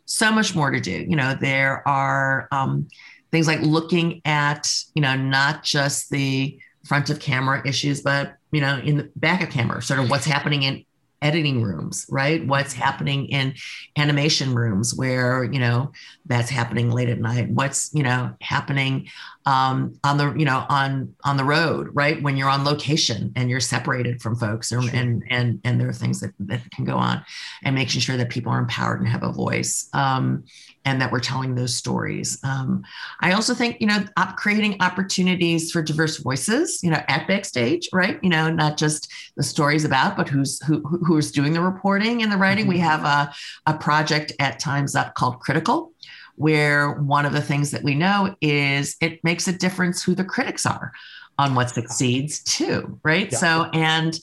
[0.06, 1.06] so much more to do.
[1.08, 2.88] You know there are um,
[3.30, 8.60] things like looking at you know not just the front of camera issues but you
[8.60, 10.84] know, in the back of camera, sort of what's happening in
[11.20, 12.46] editing rooms, right?
[12.46, 13.54] What's happening in
[13.96, 15.90] animation rooms where, you know,
[16.26, 17.50] that's happening late at night.
[17.50, 19.08] What's, you know, happening
[19.46, 22.22] um, on the, you know, on on the road, right?
[22.22, 24.94] When you're on location and you're separated from folks or, sure.
[24.94, 27.24] and and and there are things that, that can go on
[27.62, 29.88] and making sure that people are empowered and have a voice.
[29.92, 30.44] Um,
[30.84, 32.38] and that we're telling those stories.
[32.44, 32.84] Um,
[33.20, 37.88] I also think, you know, op- creating opportunities for diverse voices, you know, at backstage,
[37.92, 38.18] right?
[38.22, 42.30] You know, not just the stories about, but who's who who's doing the reporting and
[42.30, 42.64] the writing.
[42.64, 42.74] Mm-hmm.
[42.74, 43.32] We have a,
[43.66, 45.92] a project at Times Up called Critical,
[46.36, 50.24] where one of the things that we know is it makes a difference who the
[50.24, 50.92] critics are
[51.38, 53.30] on what succeeds too, right?
[53.32, 53.38] Yeah.
[53.38, 54.18] So and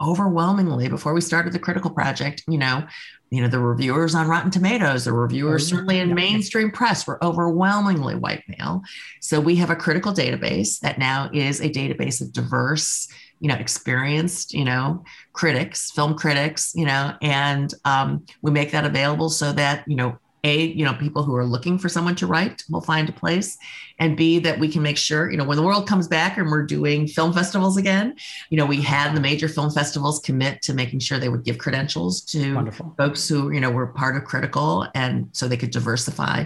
[0.00, 2.86] overwhelmingly before we started the critical project you know
[3.30, 7.22] you know the reviewers on rotten tomatoes the reviewers oh, certainly in mainstream press were
[7.24, 8.82] overwhelmingly white male
[9.20, 13.08] so we have a critical database that now is a database of diverse
[13.40, 18.84] you know experienced you know critics film critics you know and um, we make that
[18.84, 22.26] available so that you know a you know people who are looking for someone to
[22.26, 23.58] write will find a place
[23.98, 26.48] and b that we can make sure you know when the world comes back and
[26.50, 28.14] we're doing film festivals again
[28.50, 31.58] you know we had the major film festivals commit to making sure they would give
[31.58, 32.94] credentials to Wonderful.
[32.96, 36.44] folks who you know were part of critical and so they could diversify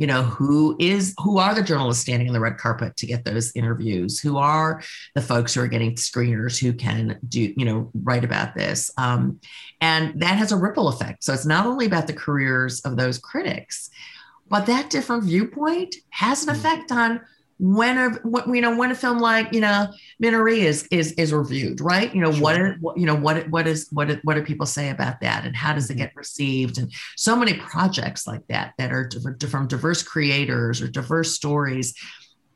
[0.00, 3.24] you know who is who are the journalists standing on the red carpet to get
[3.24, 4.18] those interviews?
[4.18, 4.82] Who are
[5.14, 8.90] the folks who are getting screeners who can do you know write about this?
[8.96, 9.40] Um,
[9.80, 11.22] and that has a ripple effect.
[11.22, 13.90] So it's not only about the careers of those critics
[14.50, 16.60] but that different viewpoint has an hmm.
[16.60, 17.20] effect on
[17.60, 19.86] when are what you know when a film like you know
[20.22, 22.12] Minari is is is reviewed, right?
[22.14, 22.42] You know sure.
[22.42, 25.54] what, what you know what what is what what do people say about that, and
[25.54, 26.04] how does it mm-hmm.
[26.04, 26.78] get received?
[26.78, 29.10] And so many projects like that that are
[29.50, 31.94] from diverse creators or diverse stories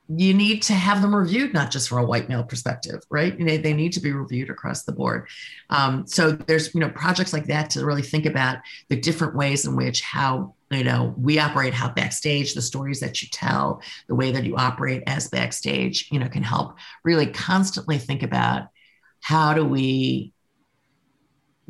[0.08, 3.44] you need to have them reviewed not just from a white male perspective right you
[3.46, 5.26] know, they need to be reviewed across the board
[5.70, 8.58] um, so there's you know projects like that to really think about
[8.90, 13.22] the different ways in which how you know we operate how backstage the stories that
[13.22, 17.98] you tell the way that you operate as backstage you know can help really constantly
[17.98, 18.68] think about
[19.20, 20.32] how do we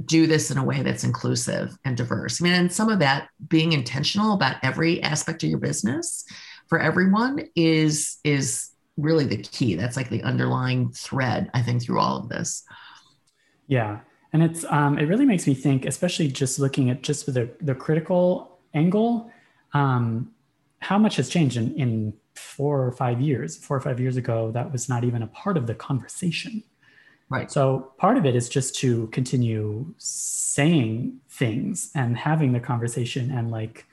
[0.04, 3.28] do this in a way that's inclusive and diverse i mean and some of that
[3.48, 6.24] being intentional about every aspect of your business
[6.68, 9.74] for everyone is is really the key.
[9.74, 12.64] That's like the underlying thread, I think, through all of this.
[13.66, 14.00] Yeah.
[14.32, 17.74] And it's um, it really makes me think, especially just looking at just the the
[17.74, 19.30] critical angle,
[19.72, 20.30] um,
[20.80, 23.56] how much has changed in, in four or five years.
[23.56, 26.62] Four or five years ago, that was not even a part of the conversation.
[27.30, 27.50] Right.
[27.50, 33.50] So part of it is just to continue saying things and having the conversation and
[33.50, 33.86] like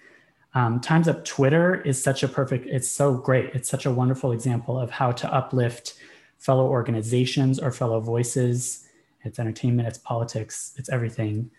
[0.53, 3.55] um, Times Up Twitter is such a perfect, it's so great.
[3.55, 5.93] It's such a wonderful example of how to uplift
[6.39, 8.85] fellow organizations or fellow voices.
[9.23, 11.51] It's entertainment, it's politics, it's everything.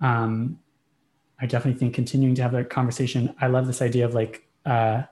[0.00, 0.58] Um,
[1.40, 3.34] I definitely think continuing to have that conversation.
[3.40, 5.02] I love this idea of like uh,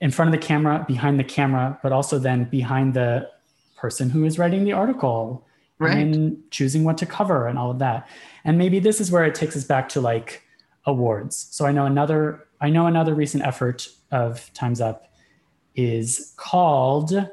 [0.00, 3.28] in front of the camera, behind the camera, but also then behind the
[3.76, 5.46] person who is writing the article
[5.78, 5.96] right.
[5.96, 8.08] and choosing what to cover and all of that.
[8.44, 10.42] And maybe this is where it takes us back to like
[10.86, 11.48] awards.
[11.50, 15.12] So I know another I know another recent effort of Times Up
[15.74, 17.28] is called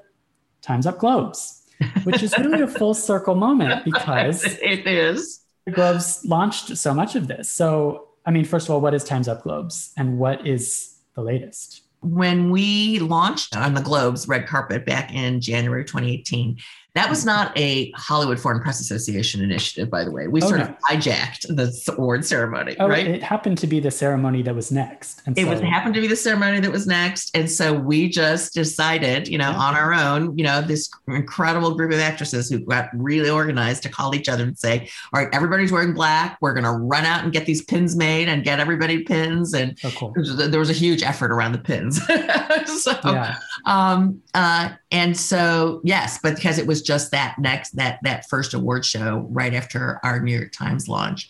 [0.62, 1.62] Times Up Globes,
[2.04, 5.41] which is really a full circle moment because it is.
[5.70, 7.52] Globes launched so much of this.
[7.52, 11.22] So I mean, first of all, what is Times Up Globes and what is the
[11.22, 11.84] latest?
[12.02, 16.58] When we launched on the Globes red carpet back in January 2018,
[16.94, 20.28] that was not a Hollywood Foreign Press Association initiative, by the way.
[20.28, 20.66] We oh, sort no.
[20.66, 23.08] of hijacked the award ceremony, oh, right?
[23.08, 25.22] It happened to be the ceremony that was next.
[25.26, 27.32] And it so, was happened to be the ceremony that was next.
[27.34, 29.58] And so we just decided, you know, yeah.
[29.58, 33.90] on our own, you know, this incredible group of actresses who got really organized to
[33.90, 36.38] call each other and say, all right, everybody's wearing black.
[36.42, 39.54] We're going to run out and get these pins made and get everybody pins.
[39.54, 40.14] And oh, cool.
[40.16, 42.06] there was a huge effort around the pins.
[42.82, 43.38] so, yeah.
[43.66, 48.54] um, uh, and so, yes, but because it was just that next that that first
[48.54, 51.30] award show right after our New York Times launch.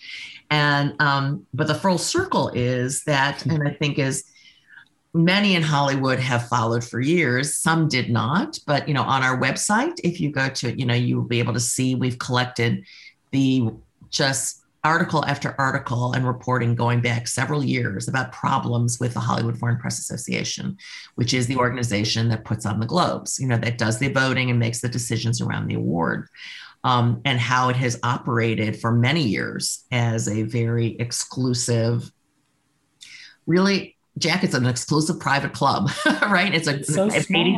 [0.50, 4.26] And um, but the full circle is that, and I think is
[5.14, 7.56] many in Hollywood have followed for years.
[7.56, 10.96] Some did not, but you know, on our website, if you go to, you know,
[10.96, 12.84] you will be able to see we've collected
[13.32, 13.70] the
[14.10, 19.58] just article after article and reporting going back several years about problems with the Hollywood
[19.58, 20.78] Foreign Press Association,
[21.16, 24.50] which is the organization that puts on the globes, you know, that does the voting
[24.50, 26.28] and makes the decisions around the award.
[26.84, 32.12] Um, and how it has operated for many years as a very exclusive,
[33.46, 35.90] really Jack, it's an exclusive private club,
[36.24, 36.54] right?
[36.54, 37.58] It's a it's so it's 80,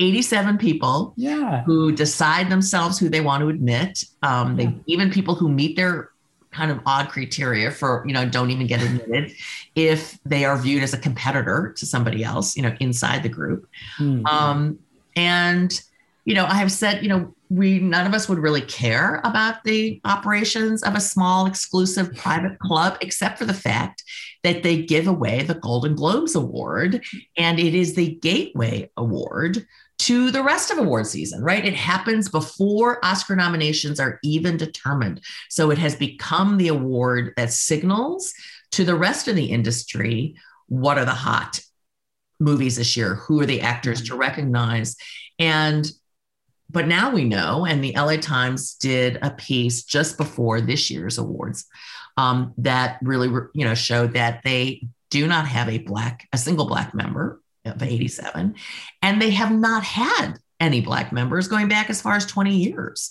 [0.00, 1.62] 87 people yeah.
[1.64, 4.04] who decide themselves who they want to admit.
[4.22, 4.66] Um, yeah.
[4.66, 6.11] They even people who meet their
[6.52, 9.32] kind of odd criteria for you know don't even get admitted
[9.74, 13.66] if they are viewed as a competitor to somebody else you know inside the group
[13.98, 14.24] mm-hmm.
[14.26, 14.78] um,
[15.16, 15.82] and
[16.24, 19.62] you know i have said you know we none of us would really care about
[19.64, 24.02] the operations of a small exclusive private club except for the fact
[24.42, 27.02] that they give away the golden globes award
[27.36, 29.66] and it is the gateway award
[30.02, 31.64] to the rest of award season, right?
[31.64, 35.20] It happens before Oscar nominations are even determined.
[35.48, 38.34] So it has become the award that signals
[38.72, 40.34] to the rest of the industry
[40.66, 41.60] what are the hot
[42.40, 43.14] movies this year?
[43.14, 44.96] Who are the actors to recognize?
[45.38, 45.88] And
[46.70, 51.18] but now we know, and the LA Times did a piece just before this year's
[51.18, 51.66] awards
[52.16, 56.66] um, that really, you know, showed that they do not have a black, a single
[56.66, 58.54] black member of 87.
[59.02, 63.10] And they have not had any Black members going back as far as 20 years.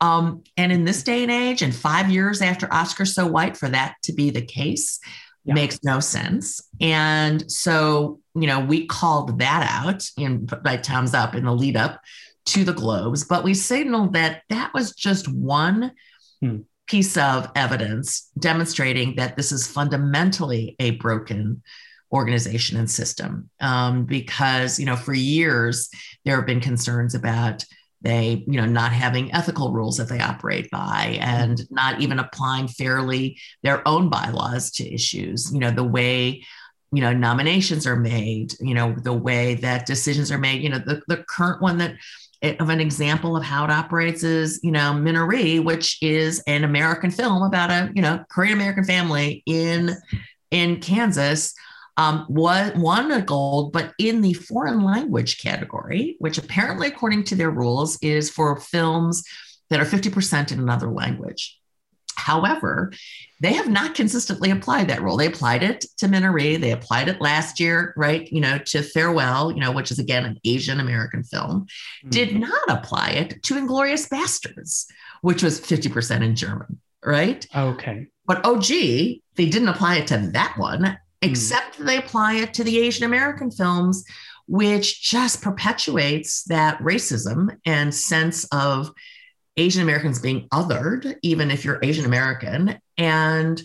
[0.00, 3.68] Um, and in this day and age, and five years after Oscar So White, for
[3.68, 5.00] that to be the case
[5.44, 5.54] yeah.
[5.54, 6.60] makes no sense.
[6.80, 11.76] And so, you know, we called that out in by Times Up in the lead
[11.76, 12.00] up
[12.46, 15.92] to the Globes, but we signaled that that was just one
[16.40, 16.58] hmm.
[16.86, 21.62] piece of evidence demonstrating that this is fundamentally a broken
[22.12, 23.50] organization and system.
[23.60, 25.88] Um, because you know for years
[26.24, 27.64] there have been concerns about
[28.00, 32.68] they you know not having ethical rules that they operate by and not even applying
[32.68, 35.52] fairly their own bylaws to issues.
[35.52, 36.44] You know the way
[36.92, 40.62] you know nominations are made you know the way that decisions are made.
[40.62, 41.96] You know the, the current one that
[42.42, 47.10] of an example of how it operates is you know minari which is an american
[47.10, 49.90] film about a you know korean american family in
[50.52, 51.52] in kansas
[51.98, 57.34] um, was won a gold, but in the foreign language category, which apparently, according to
[57.34, 59.24] their rules, is for films
[59.68, 61.58] that are 50% in another language.
[62.14, 62.92] However,
[63.40, 65.16] they have not consistently applied that rule.
[65.16, 66.60] They applied it to Minari.
[66.60, 68.30] They applied it last year, right?
[68.32, 71.62] You know, to Farewell, you know, which is again an Asian American film.
[71.62, 72.10] Mm-hmm.
[72.10, 74.86] Did not apply it to Inglourious Basterds,
[75.22, 77.46] which was 50% in German, right?
[77.54, 78.06] Okay.
[78.26, 80.98] But OG, they didn't apply it to that one.
[81.22, 81.30] Hmm.
[81.30, 84.04] except they apply it to the Asian American films,
[84.46, 88.92] which just perpetuates that racism and sense of
[89.56, 92.78] Asian Americans being othered, even if you're Asian American.
[92.96, 93.60] And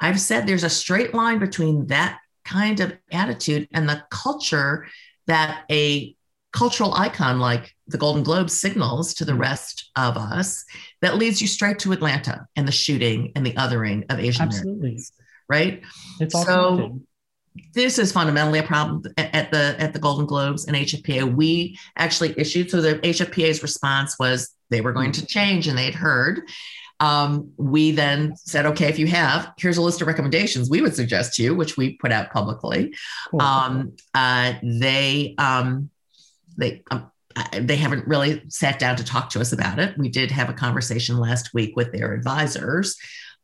[0.00, 4.86] I've said there's a straight line between that kind of attitude and the culture
[5.26, 6.16] that a
[6.52, 9.40] cultural icon like the Golden Globe signals to the hmm.
[9.40, 10.64] rest of us
[11.02, 14.78] that leads you straight to Atlanta and the shooting and the othering of Asian Absolutely.
[14.78, 15.12] Americans
[15.48, 15.82] right?
[16.20, 17.06] It's all so connected.
[17.74, 21.34] this is fundamentally a problem at the at the Golden Globes and HFPA.
[21.34, 25.94] We actually issued so the HFPA's response was they were going to change and they'd
[25.94, 26.42] heard.
[26.98, 30.96] Um, we then said, okay, if you have, here's a list of recommendations we would
[30.96, 32.94] suggest to you, which we put out publicly.
[33.30, 33.42] Cool.
[33.42, 35.90] Um, uh, they um,
[36.56, 37.10] they um,
[37.52, 39.96] they haven't really sat down to talk to us about it.
[39.98, 42.96] We did have a conversation last week with their advisors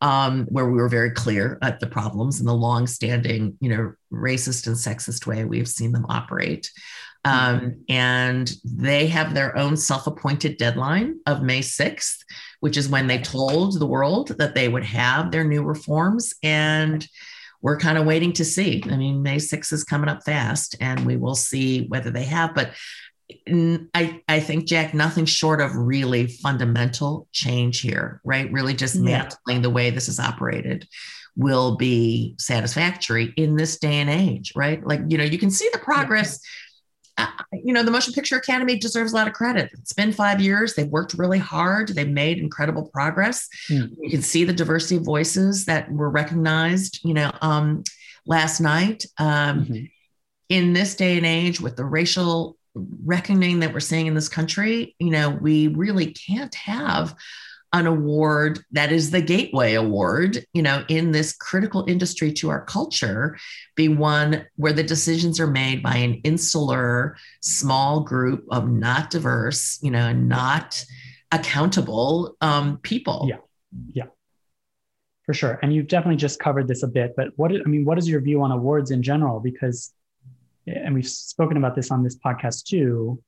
[0.03, 4.67] um, where we were very clear at the problems and the long-standing, you know, racist
[4.67, 6.69] and sexist way we've seen them operate.
[7.25, 7.69] Um, mm-hmm.
[7.87, 12.17] and they have their own self-appointed deadline of May 6th,
[12.59, 16.33] which is when they told the world that they would have their new reforms.
[16.43, 17.07] And
[17.61, 18.83] we're kind of waiting to see.
[18.91, 22.53] I mean, May 6th is coming up fast, and we will see whether they have.
[22.53, 22.73] But
[23.93, 28.51] I, I think, Jack, nothing short of really fundamental change here, right?
[28.51, 29.29] Really just yeah.
[29.47, 30.87] the way this is operated
[31.35, 34.85] will be satisfactory in this day and age, right?
[34.85, 36.39] Like, you know, you can see the progress.
[37.17, 37.25] Yeah.
[37.25, 39.69] Uh, you know, the Motion Picture Academy deserves a lot of credit.
[39.73, 40.73] It's been five years.
[40.73, 41.89] They've worked really hard.
[41.89, 43.47] They've made incredible progress.
[43.69, 43.91] Mm.
[43.99, 47.83] You can see the diversity of voices that were recognized, you know, um,
[48.25, 49.05] last night.
[49.17, 49.83] Um, mm-hmm.
[50.49, 54.95] In this day and age, with the racial reckoning that we're seeing in this country,
[54.99, 57.15] you know, we really can't have
[57.73, 62.63] an award that is the gateway award, you know, in this critical industry to our
[62.63, 63.35] culture,
[63.75, 69.79] be one where the decisions are made by an insular, small group of not diverse,
[69.81, 70.85] you know, not
[71.31, 73.25] accountable um, people.
[73.27, 73.37] Yeah,
[73.91, 74.05] yeah,
[75.25, 75.57] for sure.
[75.63, 78.21] And you've definitely just covered this a bit, but what I mean, what is your
[78.21, 79.39] view on awards in general?
[79.39, 79.91] Because
[80.67, 83.21] and we've spoken about this on this podcast too.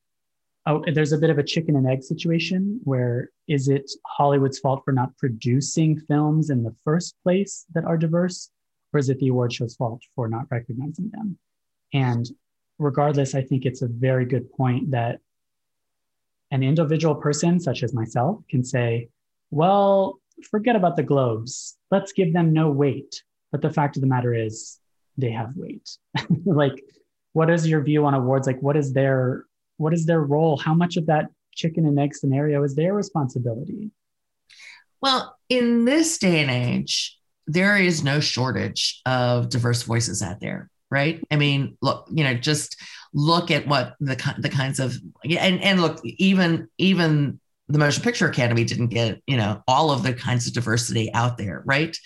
[0.68, 4.82] Oh, there's a bit of a chicken and egg situation where is it Hollywood's fault
[4.84, 8.50] for not producing films in the first place that are diverse,
[8.94, 11.38] or is it the award show's fault for not recognizing them?
[11.94, 12.28] And
[12.80, 15.20] regardless, I think it's a very good point that
[16.52, 19.10] an individual person such as myself can say,
[19.52, 20.20] well,
[20.50, 21.78] forget about the globes.
[21.92, 23.24] Let's give them no weight.
[23.52, 24.80] But the fact of the matter is,
[25.18, 25.98] they have weight.
[26.46, 26.84] like
[27.36, 28.48] what is your view on awards?
[28.48, 29.44] Like, what is their
[29.76, 30.56] what is their role?
[30.56, 33.92] How much of that chicken and egg scenario is their responsibility?
[35.02, 40.70] Well, in this day and age, there is no shortage of diverse voices out there,
[40.90, 41.22] right?
[41.30, 42.82] I mean, look, you know, just
[43.14, 48.30] look at what the the kinds of and and look, even even the Motion Picture
[48.30, 51.98] Academy didn't get, you know, all of the kinds of diversity out there, right?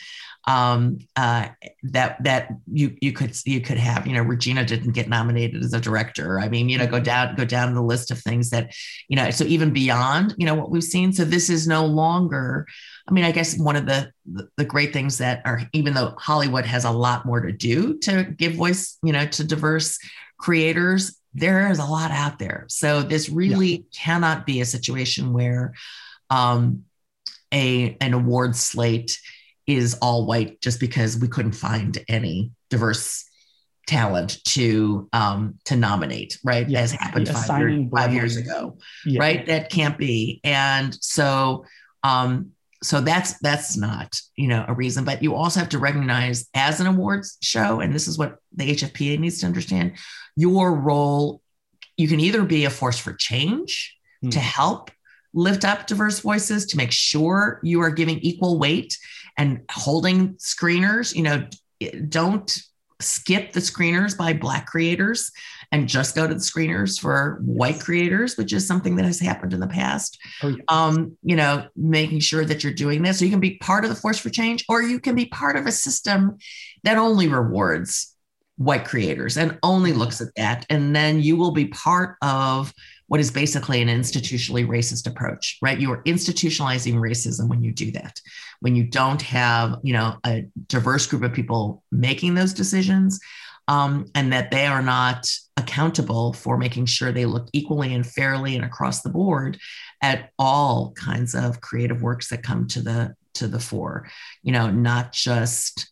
[0.48, 1.50] Um, uh,
[1.84, 4.08] that that you you could you could have.
[4.08, 6.40] You know, Regina didn't get nominated as a director.
[6.40, 8.74] I mean, you know, go down go down the list of things that
[9.08, 9.30] you know.
[9.32, 11.14] So even beyond you know what we've seen.
[11.14, 12.66] So this is no longer.
[13.08, 16.16] I mean, I guess one of the, the the great things that are even though
[16.18, 20.00] Hollywood has a lot more to do to give voice, you know, to diverse
[20.38, 22.66] creators, there is a lot out there.
[22.70, 23.84] So this really yeah.
[23.94, 25.74] cannot be a situation where
[26.30, 26.86] um,
[27.54, 29.20] a an award slate
[29.70, 33.26] is all white just because we couldn't find any diverse
[33.88, 36.72] talent to um, to nominate, right?
[36.74, 39.20] As happened five, years, five years ago, yeah.
[39.20, 39.46] right?
[39.46, 40.42] That can't be.
[40.44, 41.66] And so
[42.04, 42.52] um,
[42.82, 46.80] so that's that's not you know a reason but you also have to recognize as
[46.80, 49.94] an awards show and this is what the hfpa needs to understand
[50.36, 51.42] your role
[51.98, 54.32] you can either be a force for change mm.
[54.32, 54.92] to help
[55.34, 58.98] lift up diverse voices to make sure you are giving equal weight
[59.40, 61.48] and holding screeners, you know,
[62.10, 62.56] don't
[63.02, 65.32] skip the screeners by black creators
[65.72, 69.54] and just go to the screeners for white creators, which is something that has happened
[69.54, 70.20] in the past.
[70.44, 70.60] Oh, yes.
[70.68, 73.20] um, you know, making sure that you're doing this.
[73.20, 75.56] So you can be part of the force for change, or you can be part
[75.56, 76.38] of a system
[76.84, 78.14] that only rewards
[78.58, 80.66] white creators and only looks at that.
[80.70, 82.74] And then you will be part of
[83.10, 85.80] what is basically an institutionally racist approach, right?
[85.80, 88.22] You are institutionalizing racism when you do that.
[88.62, 93.20] When you don't have, you know, a diverse group of people making those decisions,
[93.68, 98.56] um, and that they are not accountable for making sure they look equally and fairly
[98.56, 99.60] and across the board
[100.02, 104.08] at all kinds of creative works that come to the to the fore.
[104.44, 105.92] You know, not just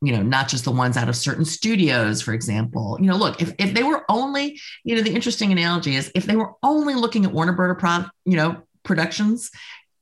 [0.00, 2.98] you know not just the ones out of certain studios for example.
[3.00, 6.24] You know look if, if they were only you know the interesting analogy is if
[6.24, 9.50] they were only looking at warner brother pro, you know productions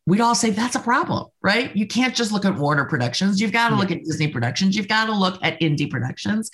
[0.07, 1.75] we'd all say that's a problem right?
[1.77, 3.41] You can't just look at warner productions.
[3.41, 3.81] You've got to yeah.
[3.81, 4.77] look at disney productions.
[4.77, 6.51] You've got to look at indie productions.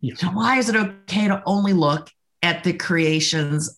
[0.00, 0.14] Yeah.
[0.14, 2.10] so why is it okay to only look
[2.42, 3.77] at the creations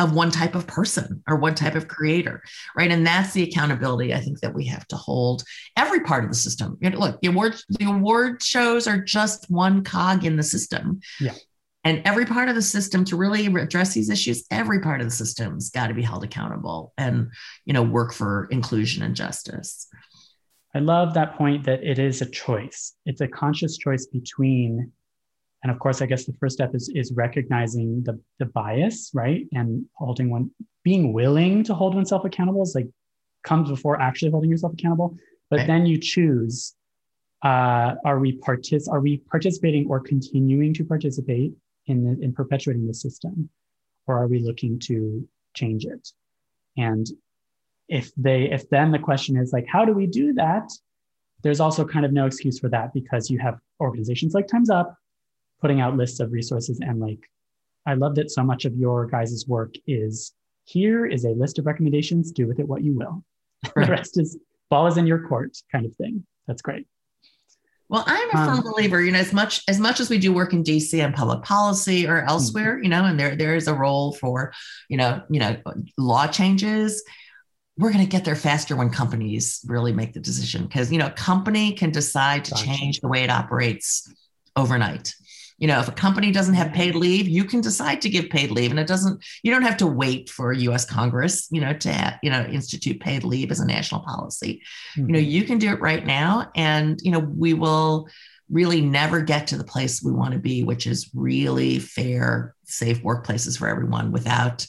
[0.00, 2.42] of one type of person or one type of creator,
[2.74, 2.90] right?
[2.90, 5.44] And that's the accountability I think that we have to hold
[5.76, 6.78] every part of the system.
[6.80, 11.00] look, the award the award shows are just one cog in the system.
[11.20, 11.34] Yeah.
[11.84, 15.14] And every part of the system to really address these issues, every part of the
[15.14, 17.30] system's got to be held accountable and
[17.66, 19.86] you know work for inclusion and justice.
[20.74, 22.94] I love that point that it is a choice.
[23.04, 24.92] It's a conscious choice between
[25.62, 29.46] and of course i guess the first step is is recognizing the the bias right?
[29.52, 30.50] And holding one
[30.84, 32.88] being willing to hold oneself accountable is like
[33.44, 35.16] comes before actually holding yourself accountable.
[35.50, 35.66] But right.
[35.66, 36.74] then you choose
[37.42, 41.52] uh, are we partic- are we participating or continuing to participate
[41.86, 43.48] in the, in perpetuating the system?
[44.06, 46.08] Or are we looking to change it?
[46.76, 47.06] And
[47.88, 50.70] if they if then the question is like how do we do that?
[51.42, 54.94] There's also kind of no excuse for that because you have organizations like times up
[55.60, 57.18] putting out lists of resources and like
[57.86, 60.32] i love that so much of your guys' work is
[60.70, 63.24] here is a list of recommendations do with it what you will.
[63.76, 63.86] Right.
[63.86, 64.38] the rest is
[64.70, 66.24] ball is in your court kind of thing.
[66.46, 66.86] That's great.
[67.90, 70.32] Well i'm a firm um, believer you know as much as much as we do
[70.32, 72.84] work in dc and public policy or elsewhere mm-hmm.
[72.84, 74.52] you know and there there is a role for
[74.88, 75.56] you know you know
[75.98, 77.02] law changes
[77.76, 81.06] we're going to get there faster when companies really make the decision because you know
[81.06, 84.08] a company can decide to change the way it operates
[84.54, 85.12] overnight
[85.60, 88.50] you know if a company doesn't have paid leave you can decide to give paid
[88.50, 91.92] leave and it doesn't you don't have to wait for us congress you know to
[91.92, 94.62] have, you know institute paid leave as a national policy
[94.96, 95.08] mm-hmm.
[95.08, 98.08] you know you can do it right now and you know we will
[98.50, 103.02] really never get to the place we want to be which is really fair safe
[103.02, 104.66] workplaces for everyone without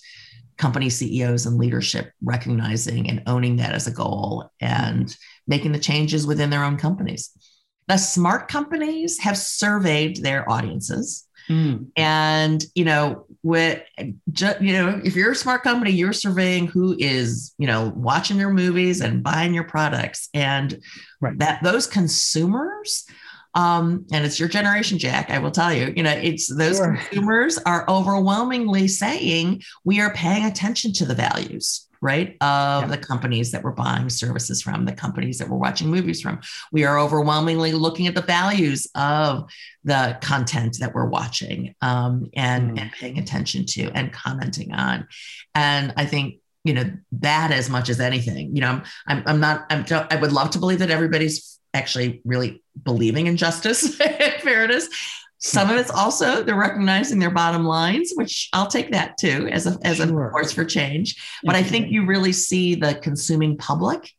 [0.62, 5.18] company CEOs and leadership recognizing and owning that as a goal and
[5.48, 7.32] making the changes within their own companies.
[7.92, 11.28] The smart companies have surveyed their audiences.
[11.50, 11.88] Mm.
[11.98, 13.84] And you know, with
[14.32, 18.38] just you know, if you're a smart company, you're surveying who is you know watching
[18.38, 20.80] your movies and buying your products, and
[21.20, 21.38] right.
[21.40, 23.06] that those consumers
[23.56, 25.30] um, and it's your generation, Jack.
[25.30, 26.96] I will tell you, you know, it's those sure.
[26.96, 32.88] consumers are overwhelmingly saying we are paying attention to the values right of yeah.
[32.88, 36.40] the companies that we're buying services from the companies that we're watching movies from
[36.72, 39.50] we are overwhelmingly looking at the values of
[39.84, 42.82] the content that we're watching um, and, mm.
[42.82, 45.08] and paying attention to and commenting on
[45.56, 49.40] and i think you know that as much as anything you know i'm i'm, I'm
[49.40, 54.42] not i'm i would love to believe that everybody's actually really believing in justice and
[54.42, 54.90] fairness
[55.44, 59.66] some of it's also they're recognizing their bottom lines, which I'll take that too as
[59.66, 60.28] a as sure.
[60.28, 61.16] a force for change.
[61.44, 64.12] But I think you really see the consuming public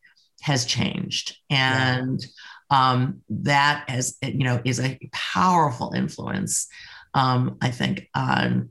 [0.43, 2.21] has changed, and
[2.71, 2.91] yeah.
[2.93, 6.67] um, that as you know is a powerful influence.
[7.15, 8.71] Um, I think on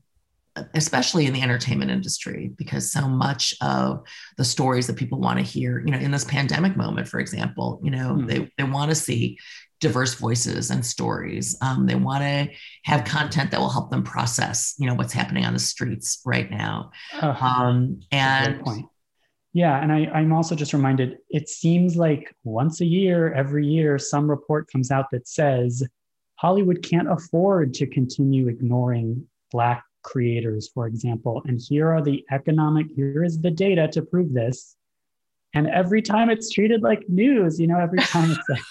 [0.73, 4.03] especially in the entertainment industry because so much of
[4.37, 7.79] the stories that people want to hear you know in this pandemic moment for example
[7.81, 8.27] you know mm.
[8.27, 9.37] they, they want to see
[9.81, 11.57] diverse voices and stories.
[11.61, 12.49] Um, they want to
[12.85, 16.49] have content that will help them process, you know, what's happening on the streets right
[16.49, 16.91] now.
[17.21, 18.63] Uh, um, and
[19.53, 21.17] yeah, and I, I'm also just reminded.
[21.29, 25.83] It seems like once a year, every year, some report comes out that says
[26.35, 31.41] Hollywood can't afford to continue ignoring Black creators, for example.
[31.45, 32.87] And here are the economic.
[32.95, 34.75] Here is the data to prove this.
[35.53, 38.61] And every time it's treated like news, you know, every time it's like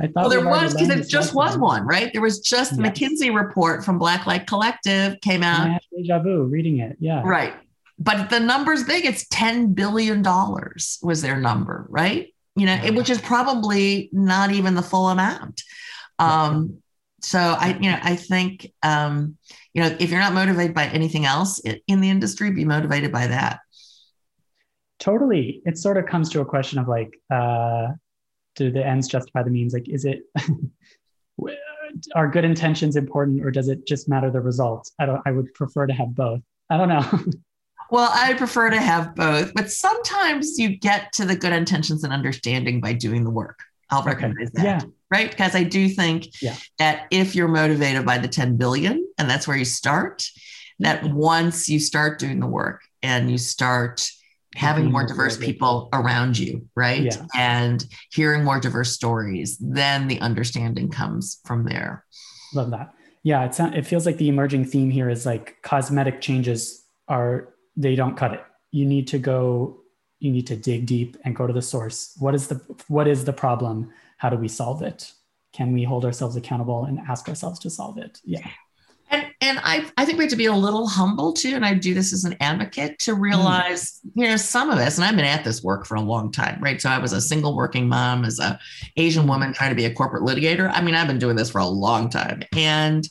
[0.00, 2.10] I thought well, there was because it just was one, right?
[2.12, 2.98] There was just the yes.
[2.98, 5.66] McKinsey report from Blacklight Collective came out.
[5.66, 6.96] I had deja vu reading it.
[7.00, 7.22] Yeah.
[7.22, 7.52] Right.
[7.98, 9.04] But the number's big.
[9.04, 12.34] It's $10 billion was their number, right?
[12.56, 12.86] You know, yeah.
[12.86, 15.62] it, which is probably not even the full amount.
[16.18, 16.78] Um,
[17.20, 19.36] So I, you know, I think, um,
[19.74, 23.26] you know, if you're not motivated by anything else in the industry, be motivated by
[23.26, 23.60] that.
[24.98, 25.60] Totally.
[25.66, 27.88] It sort of comes to a question of like, uh,
[28.56, 29.72] do the ends justify the means?
[29.72, 30.22] Like, is it,
[32.14, 34.92] are good intentions important or does it just matter the results?
[34.98, 36.40] I don't, I would prefer to have both.
[36.68, 37.04] I don't know.
[37.90, 42.12] well, I prefer to have both, but sometimes you get to the good intentions and
[42.12, 43.58] understanding by doing the work.
[43.90, 44.62] I'll recognize okay.
[44.62, 44.82] that.
[44.82, 44.88] Yeah.
[45.10, 45.30] Right.
[45.30, 46.54] Because I do think yeah.
[46.78, 50.24] that if you're motivated by the 10 billion and that's where you start,
[50.78, 54.08] that once you start doing the work and you start
[54.56, 54.92] having mm-hmm.
[54.92, 57.02] more diverse people around you, right?
[57.02, 57.26] Yeah.
[57.34, 62.04] And hearing more diverse stories, then the understanding comes from there.
[62.54, 62.92] Love that.
[63.22, 67.94] Yeah, it's it feels like the emerging theme here is like cosmetic changes are they
[67.94, 68.42] don't cut it.
[68.70, 69.80] You need to go
[70.20, 72.14] you need to dig deep and go to the source.
[72.18, 73.92] What is the what is the problem?
[74.16, 75.12] How do we solve it?
[75.52, 78.20] Can we hold ourselves accountable and ask ourselves to solve it?
[78.24, 78.46] Yeah.
[79.10, 81.54] And and I I think we have to be a little humble too.
[81.54, 84.10] And I do this as an advocate to realize, mm.
[84.14, 86.60] you know, some of us, and I've been at this work for a long time,
[86.62, 86.80] right?
[86.80, 88.58] So I was a single working mom as a
[88.96, 90.70] Asian woman trying to be a corporate litigator.
[90.72, 92.42] I mean, I've been doing this for a long time.
[92.56, 93.08] And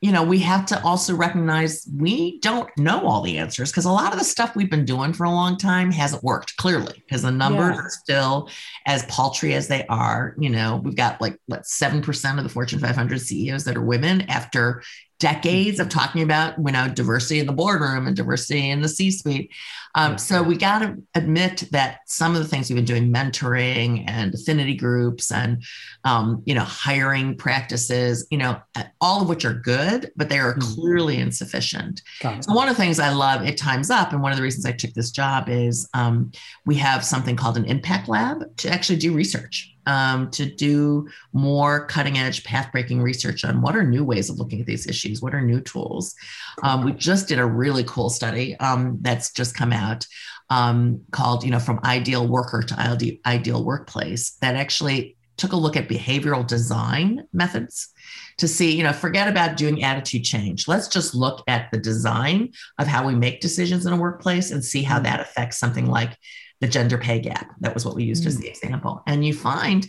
[0.00, 3.92] you know, we have to also recognize we don't know all the answers because a
[3.92, 7.20] lot of the stuff we've been doing for a long time hasn't worked clearly because
[7.20, 7.82] the numbers yeah.
[7.82, 8.48] are still
[8.86, 10.34] as paltry as they are.
[10.38, 14.22] You know, we've got like what 7% of the Fortune 500 CEOs that are women
[14.22, 14.82] after
[15.20, 19.52] decades of talking about you know diversity in the boardroom and diversity in the c-suite.
[19.94, 24.04] Um, so we got to admit that some of the things we've been doing mentoring
[24.08, 25.62] and affinity groups and
[26.04, 28.60] um, you know hiring practices you know
[29.00, 30.74] all of which are good but they are mm-hmm.
[30.74, 32.02] clearly insufficient.
[32.40, 34.64] So one of the things i love at times up and one of the reasons
[34.64, 36.32] i took this job is um,
[36.64, 41.86] we have something called an impact lab to actually do research um, to do more
[41.86, 45.20] cutting edge path breaking research on what are new ways of looking at these issues
[45.20, 46.14] what are new tools
[46.62, 50.06] um, we just did a really cool study um, that's just come out
[50.48, 55.76] um, called you know from ideal worker to ideal, workplace that actually took a look
[55.76, 57.88] at behavioral design methods
[58.36, 60.68] to see, you know, forget about doing attitude change.
[60.68, 64.62] Let's just look at the design of how we make decisions in a workplace and
[64.62, 65.04] see how mm.
[65.04, 66.16] that affects something like
[66.60, 67.54] the gender pay gap.
[67.60, 68.28] That was what we used mm.
[68.28, 69.02] as the example.
[69.06, 69.88] And you find,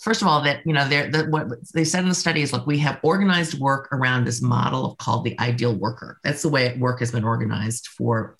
[0.00, 2.52] first of all, that you know, they the, what they said in the study is,
[2.52, 6.18] look, we have organized work around this model called the ideal worker.
[6.24, 8.36] That's the way work has been organized for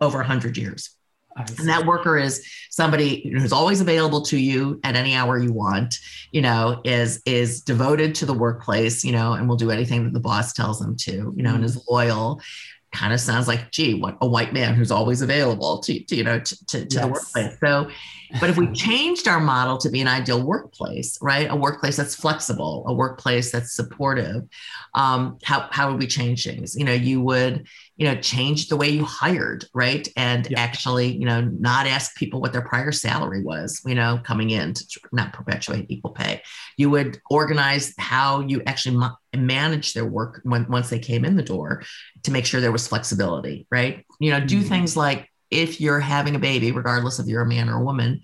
[0.00, 0.90] over 100 years.
[1.36, 5.94] And that worker is somebody who's always available to you at any hour you want,
[6.32, 10.14] you know, is is devoted to the workplace, you know, and will do anything that
[10.14, 11.56] the boss tells them to, you know, mm.
[11.56, 12.40] and is loyal
[12.96, 16.24] kind of sounds like, gee, what a white man who's always available to, to you
[16.24, 17.04] know, to, to, to yes.
[17.04, 17.60] the workplace.
[17.60, 17.90] So,
[18.40, 21.50] but if we changed our model to be an ideal workplace, right?
[21.50, 24.42] A workplace that's flexible, a workplace that's supportive,
[24.94, 26.76] um, how, how would we change things?
[26.76, 27.66] You know, you would,
[27.96, 30.06] you know, change the way you hired, right?
[30.16, 30.60] And yeah.
[30.60, 34.74] actually, you know, not ask people what their prior salary was, you know, coming in
[34.74, 36.42] to not perpetuate equal pay.
[36.76, 41.36] You would organize how you actually ma- manage their work when, once they came in
[41.36, 41.82] the door
[42.24, 44.04] to make sure there was flexibility, right?
[44.20, 44.68] You know, do mm-hmm.
[44.68, 48.22] things like if you're having a baby, regardless if you're a man or a woman,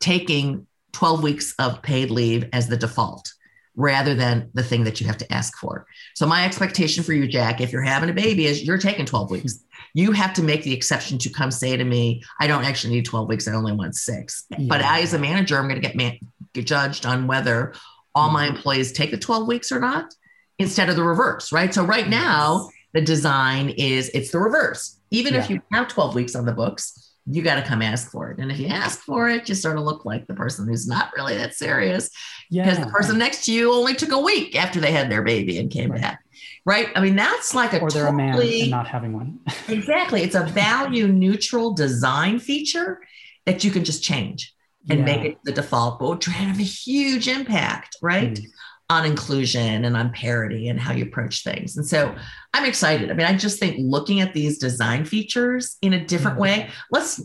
[0.00, 3.32] taking 12 weeks of paid leave as the default
[3.76, 5.86] rather than the thing that you have to ask for.
[6.14, 9.30] So my expectation for you, Jack, if you're having a baby is you're taking 12
[9.30, 9.64] weeks.
[9.94, 13.06] You have to make the exception to come say to me, I don't actually need
[13.06, 13.48] 12 weeks.
[13.48, 14.44] I only want six.
[14.50, 14.66] Yeah.
[14.68, 16.18] But I, as a manager, I'm going to get, man-
[16.52, 17.74] get judged on whether
[18.14, 18.56] all my mm-hmm.
[18.56, 20.12] employees take the 12 weeks or not
[20.58, 21.72] instead of the reverse, right?
[21.72, 24.99] So right now, the design is it's the reverse.
[25.10, 25.40] Even yeah.
[25.40, 28.38] if you have 12 weeks on the books, you got to come ask for it.
[28.38, 31.12] And if you ask for it, you sort of look like the person who's not
[31.16, 32.10] really that serious
[32.50, 32.64] yeah.
[32.64, 35.58] because the person next to you only took a week after they had their baby
[35.58, 36.00] and came right.
[36.00, 36.24] back.
[36.64, 36.88] Right.
[36.94, 39.40] I mean, that's like a or they're totally, a man and not having one.
[39.68, 40.22] exactly.
[40.22, 43.00] It's a value neutral design feature
[43.46, 44.54] that you can just change
[44.88, 45.04] and yeah.
[45.04, 48.34] make it the default, but would have a huge impact, right?
[48.34, 48.46] Mm
[48.90, 51.76] on inclusion and on parity and how you approach things.
[51.76, 52.12] And so
[52.52, 53.08] I'm excited.
[53.10, 56.64] I mean, I just think looking at these design features in a different mm-hmm.
[56.64, 56.70] way.
[56.90, 57.22] Let's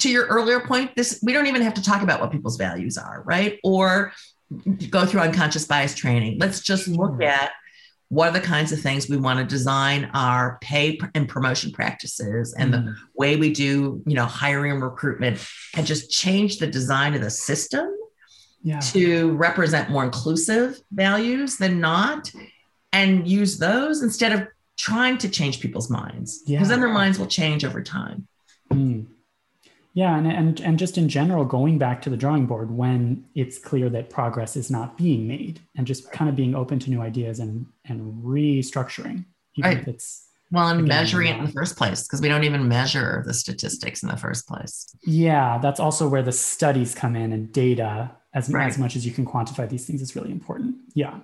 [0.00, 2.98] to your earlier point, this we don't even have to talk about what people's values
[2.98, 3.60] are, right?
[3.62, 4.12] Or
[4.90, 6.38] go through unconscious bias training.
[6.40, 7.22] Let's just look mm-hmm.
[7.22, 7.52] at
[8.08, 12.52] what are the kinds of things we want to design our pay and promotion practices
[12.54, 12.86] and mm-hmm.
[12.86, 15.44] the way we do, you know, hiring and recruitment
[15.76, 17.88] and just change the design of the system
[18.66, 18.80] yeah.
[18.80, 22.30] to represent more inclusive values than not
[22.92, 24.46] and use those instead of
[24.76, 26.62] trying to change people's minds because yeah.
[26.64, 28.26] then their minds will change over time
[28.72, 29.06] mm.
[29.96, 33.56] Yeah, and, and and just in general, going back to the drawing board when it's
[33.56, 37.00] clear that progress is not being made, and just kind of being open to new
[37.00, 39.24] ideas and and restructuring,
[39.58, 39.78] Right.
[39.78, 42.68] if it's Well, and Again, measuring it in the first place because we don't even
[42.68, 44.94] measure the statistics in the first place.
[45.06, 48.66] Yeah, that's also where the studies come in and data, as, Right.
[48.68, 50.76] as much as you can quantify these things, is really important.
[50.94, 51.14] Yeah.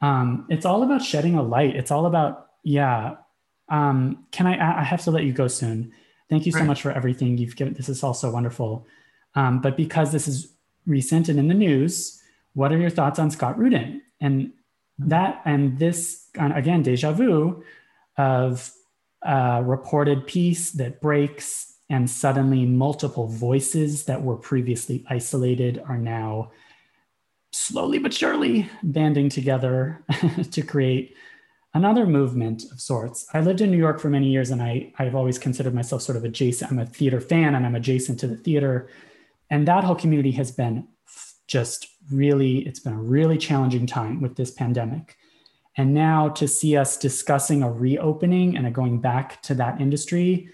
[0.00, 1.74] Um, it's all about shedding a light.
[1.76, 3.16] It's all about, yeah.
[3.68, 5.92] Um, can I, I have to let you go soon.
[6.28, 6.66] Thank you so Right.
[6.66, 7.74] much for everything you've given.
[7.74, 8.86] This is all so wonderful.
[9.34, 10.52] Um, but because this is
[10.86, 12.20] recent and in the news,
[12.54, 14.02] what are your thoughts on Scott Rudin?
[14.20, 14.52] And
[14.98, 17.62] that, and this, and again, deja vu
[18.18, 18.72] of
[19.22, 26.50] a reported piece that breaks and suddenly multiple voices that were previously isolated are now
[27.52, 30.02] slowly but surely banding together
[30.50, 31.14] to create
[31.74, 33.26] another movement of sorts.
[33.34, 36.16] I lived in New York for many years and I, I've always considered myself sort
[36.16, 36.72] of adjacent.
[36.72, 38.88] I'm a theater fan and I'm adjacent to the theater.
[39.50, 40.88] And that whole community has been
[41.46, 45.18] just really, it's been a really challenging time with this pandemic.
[45.76, 50.48] And now to see us discussing a reopening and a going back to that industry,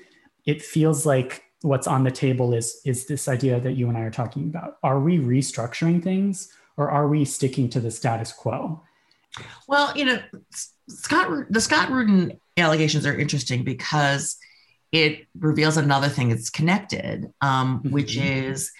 [0.48, 4.00] it feels like what's on the table is, is this idea that you and I
[4.00, 4.78] are talking about.
[4.82, 8.82] Are we restructuring things or are we sticking to the status quo?
[9.68, 10.18] Well, you know,
[10.88, 14.38] Scott, the Scott Rudin allegations are interesting because
[14.90, 18.50] it reveals another thing that's connected, um, which Mhm.
[18.50, 18.72] is,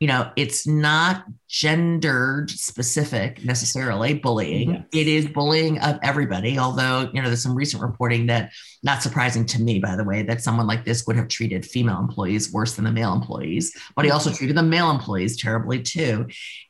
[0.00, 4.70] you know, it's not gendered specific necessarily bullying.
[4.72, 4.84] Yes.
[4.92, 6.58] It is bullying of everybody.
[6.58, 8.50] Although, you know, there's some recent reporting that,
[8.82, 12.00] not surprising to me, by the way, that someone like this would have treated female
[12.00, 16.26] employees worse than the male employees, but he also treated the male employees terribly too.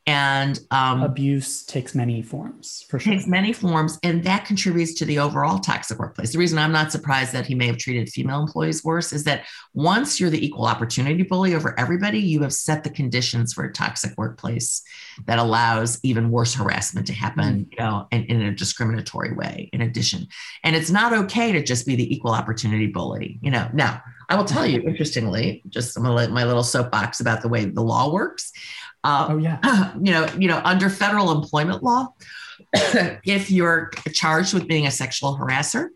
[0.06, 3.14] And um, Abuse takes many forms for sure.
[3.14, 6.92] takes many forms and that contributes to the overall toxic workplace the reason i'm not
[6.92, 10.66] surprised that he may have treated female employees worse is that once you're the equal
[10.66, 13.13] opportunity bully over everybody you have set the conditions
[13.52, 14.82] for a toxic workplace
[15.26, 19.80] that allows even worse harassment to happen you know in, in a discriminatory way in
[19.80, 20.26] addition
[20.62, 24.36] and it's not okay to just be the equal opportunity bully you know now i
[24.36, 28.52] will tell you interestingly just my, my little soapbox about the way the law works
[29.04, 29.92] uh, Oh, yeah.
[30.02, 32.14] you know, you know, under federal employment law,
[32.72, 35.88] if you're charged with being a sexual harasser,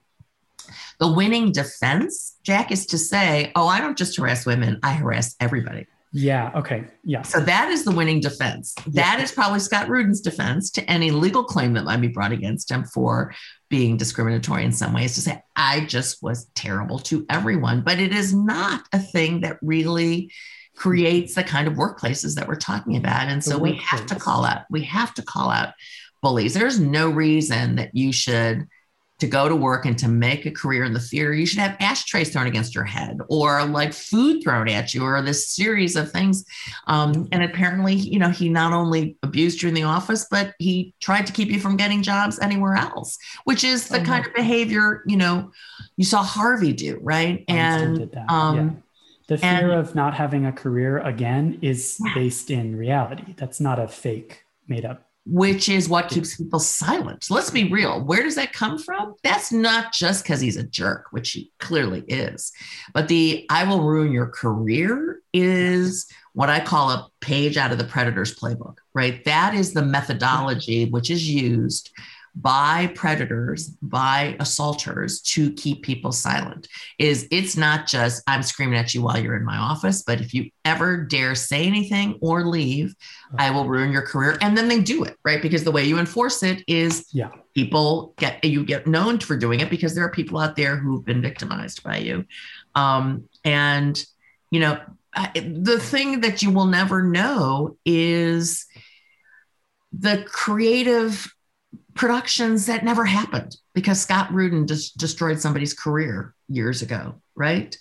[1.01, 5.37] the winning defense, Jack, is to say, "Oh, I don't just harass women; I harass
[5.41, 6.50] everybody." Yeah.
[6.54, 6.84] Okay.
[7.04, 7.22] Yeah.
[7.22, 8.74] So that is the winning defense.
[8.88, 12.70] That is probably Scott Rudin's defense to any legal claim that might be brought against
[12.70, 13.34] him for
[13.68, 17.82] being discriminatory in some ways to say, I just was terrible to everyone.
[17.82, 20.32] But it is not a thing that really
[20.76, 23.28] creates the kind of workplaces that we're talking about.
[23.28, 25.74] And so we have to call out, we have to call out
[26.22, 26.54] bullies.
[26.54, 28.66] There's no reason that you should
[29.19, 31.77] to go to work and to make a career in the theater, you should have
[31.81, 36.11] ashtrays thrown against your head or like food thrown at you or this series of
[36.12, 36.45] things.
[36.87, 40.95] Um, and apparently, you know, he not only abused you in the office, but he
[41.01, 44.33] tried to keep you from getting jobs anywhere else, which is the Oh, kind of
[44.35, 45.51] behavior, you know,
[45.97, 47.45] you saw Harvey do, right?
[47.49, 48.71] And um, yeah.
[49.27, 52.14] The fear and- of not having a career again is Yeah.
[52.14, 53.35] based in reality.
[53.37, 55.07] That's not a fake, made up.
[55.29, 57.26] Which is what keeps people silent.
[57.31, 58.03] Let's be real.
[58.03, 59.14] Where does that come from?
[59.22, 62.51] That's not just because he's a jerk, which he clearly is,
[62.95, 67.79] but the I will ruin your career is what I call a page out of
[67.79, 69.22] the Predator's playbook, right?
[69.24, 71.91] That is the methodology which is used
[72.41, 76.68] by predators, by assaulters to keep people silent.
[76.99, 80.32] Is it's not just I'm screaming at you while you're in my office, but if
[80.32, 82.95] you ever dare say anything or leave,
[83.39, 84.39] I will ruin your career.
[84.41, 85.43] And then they do it, right?
[85.43, 87.30] Because the way you enforce it is Yeah.
[87.55, 91.05] people get you get known for doing it because there are people out there who've
[91.05, 92.24] been victimized by you.
[92.76, 94.03] Um, and
[94.51, 94.78] you know,
[95.34, 98.66] the thing that you will never know is
[99.93, 101.34] the creative
[101.95, 107.77] productions that never happened because Scott Rudin just destroyed somebody's career years ago, right?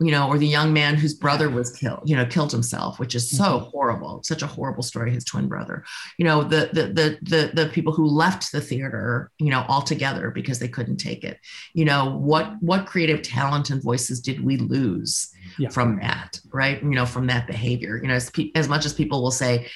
[0.00, 3.16] You know, or the young man whose brother was killed, you know, killed himself, which
[3.16, 3.70] is so Mhm.
[3.72, 5.10] horrible, such a horrible story.
[5.12, 5.84] His twin brother,
[6.18, 10.30] you know, the the the the the people who left the theater, you know, altogether
[10.30, 11.40] because they couldn't take it.
[11.74, 15.70] You know, what what creative talent and voices did we lose Yeah.
[15.70, 16.80] from that, right?
[16.80, 17.96] You know, from that behavior.
[18.00, 19.66] You know, as, pe- as much as people will say,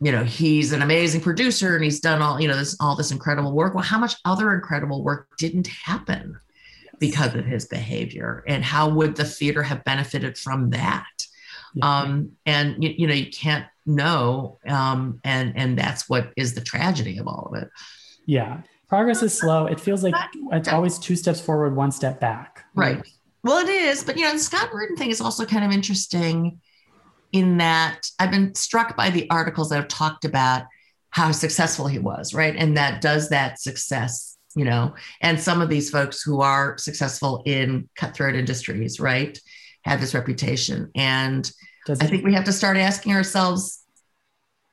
[0.00, 3.10] you know, he's an amazing producer and he's done all, you know, this all this
[3.10, 3.74] incredible work.
[3.74, 6.38] Well, how much other incredible work didn't happen
[6.98, 8.44] because of his behavior?
[8.46, 11.06] And how would the theater have benefited from that?
[11.74, 12.00] Yeah.
[12.00, 14.58] Um, and you, you know, you can't know.
[14.66, 17.68] Um, and and that's what is the tragedy of all of it.
[18.26, 18.62] yeah.
[18.88, 19.66] Progress is slow.
[19.66, 20.14] It feels like
[20.50, 22.64] it's always two steps forward, one step back.
[22.74, 23.06] Right.
[23.44, 26.58] Well, it is, but you know, the Scott Rudin thing is also kind of interesting
[27.32, 30.66] in that I've been struck by the articles that have talked about
[31.10, 32.54] how successful he was, right?
[32.56, 37.42] And that does that success, you know, and some of these folks who are successful
[37.46, 39.38] in cutthroat industries, right,
[39.82, 40.90] have this reputation.
[40.94, 41.50] And
[41.86, 43.82] does I think we have to start asking ourselves,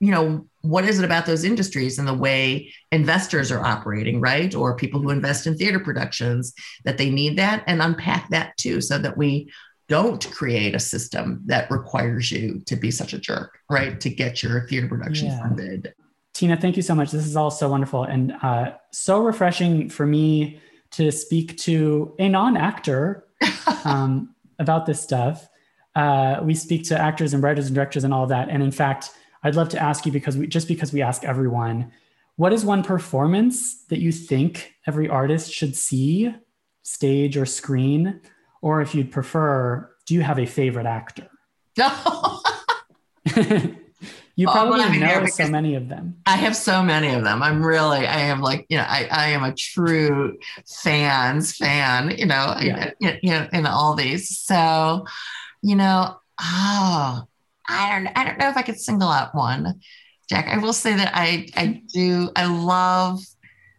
[0.02, 4.54] you know, what is it about those industries and the way investors are operating, right?
[4.54, 6.54] Or people who invest in theater productions
[6.84, 9.50] that they need that and unpack that too, so that we
[9.88, 14.00] don't create a system that requires you to be such a jerk, right?
[14.02, 15.40] To get your theater production yeah.
[15.40, 15.94] funded.
[16.34, 17.12] Tina, thank you so much.
[17.12, 20.60] This is all so wonderful and uh, so refreshing for me
[20.92, 23.26] to speak to a non actor
[23.86, 25.48] um, about this stuff.
[25.96, 28.50] Uh, we speak to actors and writers and directors and all of that.
[28.50, 29.12] And in fact,
[29.44, 31.92] I'd love to ask you because we just because we ask everyone,
[32.36, 36.34] what is one performance that you think every artist should see,
[36.84, 38.20] stage or screen?
[38.66, 41.30] Or if you'd prefer, do you have a favorite actor?
[41.78, 42.42] No.
[44.38, 46.18] You oh, probably well, know so many of them.
[46.26, 47.42] I have so many of them.
[47.42, 50.38] I'm really, I am like, you know, I, I am a true
[50.68, 52.92] fans fan, you know, yeah.
[53.00, 54.38] you know, in all these.
[54.38, 55.06] So,
[55.62, 57.24] you know, oh,
[57.70, 59.80] I don't, I don't know if I could single out one,
[60.28, 60.50] Jack.
[60.50, 63.22] I will say that I, I do, I love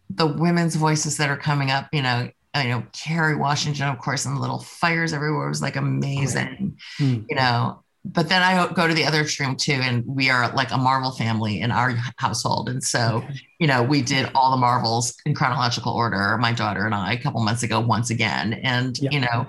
[0.08, 2.30] the women's voices that are coming up, you know,
[2.62, 7.20] you know, Kerry Washington, of course, and little fires everywhere was like amazing, hmm.
[7.28, 7.82] you know,
[8.12, 11.10] but then I go to the other extreme too, and we are like a Marvel
[11.10, 13.34] family in our household, and so okay.
[13.58, 16.36] you know we did all the Marvels in chronological order.
[16.38, 19.46] My daughter and I a couple months ago once again, and you know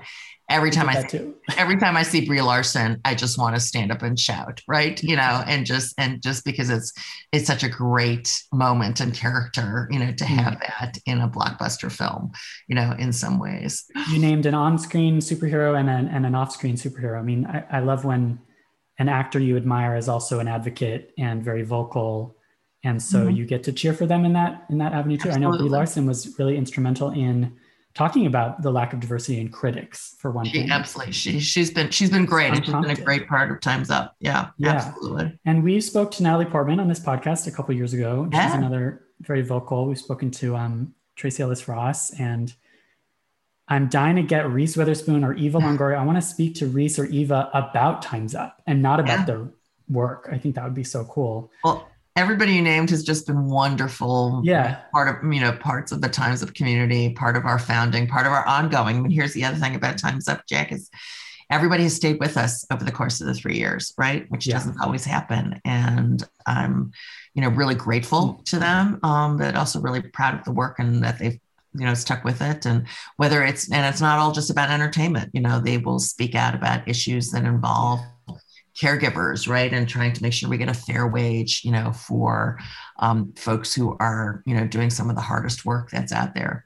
[0.49, 3.91] every time I, I every time I see Brie Larson, I just want to stand
[3.91, 5.01] up and shout, right?
[5.03, 6.93] You know, and just and just because it's
[7.31, 10.59] it's such a great moment and character, you know, to have mm.
[10.59, 12.31] that in a blockbuster film,
[12.67, 13.85] you know, in some ways.
[14.11, 17.19] You named an on-screen superhero and an and an off-screen superhero.
[17.19, 18.39] I mean, I, I love when
[18.99, 22.35] an actor you admire is also an advocate and very vocal
[22.83, 23.35] and so mm-hmm.
[23.35, 25.45] you get to cheer for them in that in that avenue too Absolutely.
[25.45, 27.55] i know brie larson was really instrumental in
[27.97, 31.71] talking about the lack of diversity in critics for one she, thing absolutely she, she's
[31.71, 34.73] been she's been great and she's been a great part of times up yeah, yeah
[34.73, 38.37] absolutely and we spoke to natalie portman on this podcast a couple years ago she's
[38.37, 38.55] yeah.
[38.55, 42.53] another very vocal we've spoken to um, tracee ellis ross and
[43.69, 45.97] I'm dying to get Reese Witherspoon or Eva Longoria.
[45.97, 49.25] I want to speak to Reese or Eva about Time's Up and not about yeah.
[49.25, 49.49] their
[49.89, 50.29] work.
[50.31, 51.51] I think that would be so cool.
[51.65, 54.41] Well, everybody you named has just been wonderful.
[54.43, 54.81] Yeah.
[54.91, 58.25] Part of, you know, parts of the Times Up community, part of our founding, part
[58.25, 58.97] of our ongoing.
[58.97, 60.89] I mean, here's the other thing about Time's Up, Jack, is
[61.51, 64.29] everybody has stayed with us over the course of the three years, right?
[64.29, 64.55] Which yeah.
[64.55, 65.61] doesn't always happen.
[65.63, 66.91] And I'm,
[67.35, 71.03] you know, really grateful to them, um, but also really proud of the work and
[71.03, 71.39] that they've
[71.73, 72.87] you know stuck with it and
[73.17, 76.55] whether it's and it's not all just about entertainment you know they will speak out
[76.55, 77.99] about issues that involve
[78.79, 79.73] caregivers right?
[79.73, 82.59] And trying to make sure we get a fair wage you know for
[82.99, 86.65] um, folks who are you know doing some of the hardest work that's out there.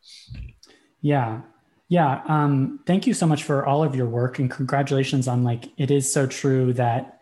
[1.01, 1.41] Yeah.
[1.87, 5.69] Yeah um, thank you so much for all of your work and congratulations on like
[5.77, 7.21] it is so true that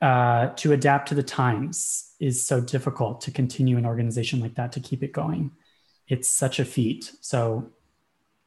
[0.00, 4.72] uh, to adapt to the times is so difficult to continue an organization like that
[4.72, 5.50] to keep it going.
[6.08, 7.12] It's such a feat.
[7.20, 7.70] So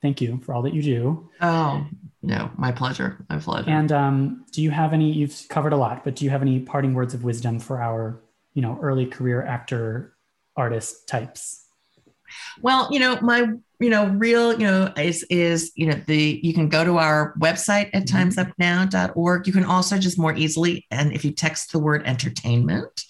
[0.01, 1.29] thank you for all that you do.
[1.41, 1.85] Oh,
[2.23, 3.17] no, my pleasure.
[3.29, 3.69] My pleasure.
[3.69, 6.61] And um, do you have any, you've covered a lot, but do you have any
[6.61, 8.21] parting words of wisdom for our,
[8.53, 10.15] you know, early career actor
[10.55, 11.65] artist types?
[12.61, 13.47] Well, you know, my
[13.79, 17.35] you know, real, you know, is is you know the you can go to our
[17.37, 18.29] website at mm-hmm.
[18.29, 19.45] timesupnow.org.
[19.45, 23.03] You can also just more easily, and if you text the word entertainment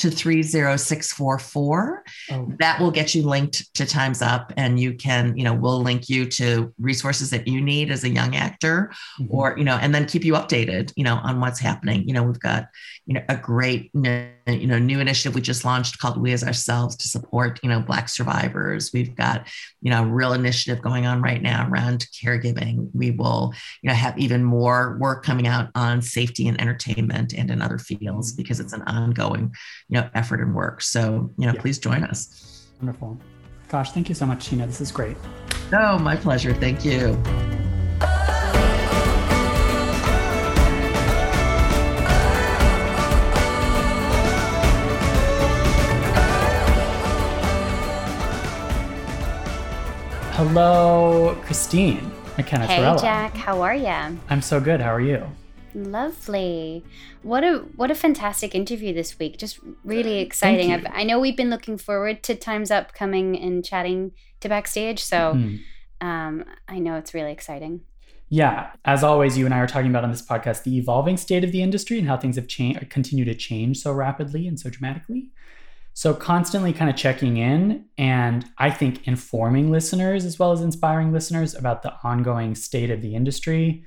[0.00, 2.52] to 30644, oh.
[2.58, 6.08] that will get you linked to Times Up, and you can, you know, we'll link
[6.08, 9.34] you to resources that you need as a young actor, mm-hmm.
[9.34, 12.08] or you know, and then keep you updated, you know, on what's happening.
[12.08, 12.68] You know, we've got
[13.06, 16.96] you know a great you know new initiative we just launched called We as Ourselves
[16.96, 18.90] to support you know Black survivors.
[18.92, 19.46] We've got
[19.82, 22.88] you know a real initiative going on right now around caregiving.
[22.94, 27.50] We will, you know, have even more work coming out on safety and entertainment and
[27.50, 29.54] in other fields because it's an ongoing,
[29.90, 30.80] you know, effort and work.
[30.80, 31.60] So, you know, yeah.
[31.60, 32.68] please join us.
[32.80, 33.18] Wonderful.
[33.68, 34.66] Gosh, thank you so much, Tina.
[34.66, 35.16] This is great.
[35.72, 36.54] Oh, my pleasure.
[36.54, 37.14] Thank you.
[50.34, 53.00] Hello, Christine McKenna Hey, Torella.
[53.00, 53.34] Jack.
[53.36, 54.18] How are you?
[54.30, 54.80] I'm so good.
[54.80, 55.26] How are you?
[55.74, 56.84] Lovely.
[57.22, 59.38] What a what a fantastic interview this week.
[59.38, 60.86] Just really exciting.
[60.92, 65.02] i know we've been looking forward to Times Up coming and chatting to backstage.
[65.02, 65.60] So mm.
[66.00, 67.82] um, I know it's really exciting.
[68.32, 71.42] Yeah, as always, you and I are talking about on this podcast the evolving state
[71.42, 74.70] of the industry and how things have changed, continue to change so rapidly and so
[74.70, 75.30] dramatically.
[75.94, 81.12] So, constantly kind of checking in and I think informing listeners as well as inspiring
[81.12, 83.84] listeners about the ongoing state of the industry.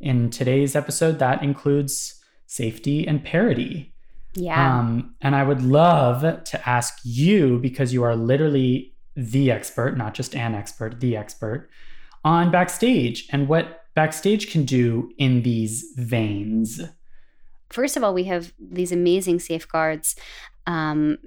[0.00, 3.92] In today's episode, that includes safety and parity.
[4.34, 4.78] Yeah.
[4.78, 10.14] Um, and I would love to ask you, because you are literally the expert, not
[10.14, 11.68] just an expert, the expert,
[12.24, 16.80] on backstage and what backstage can do in these veins.
[17.70, 20.14] First of all, we have these amazing safeguards
[20.66, 21.18] um,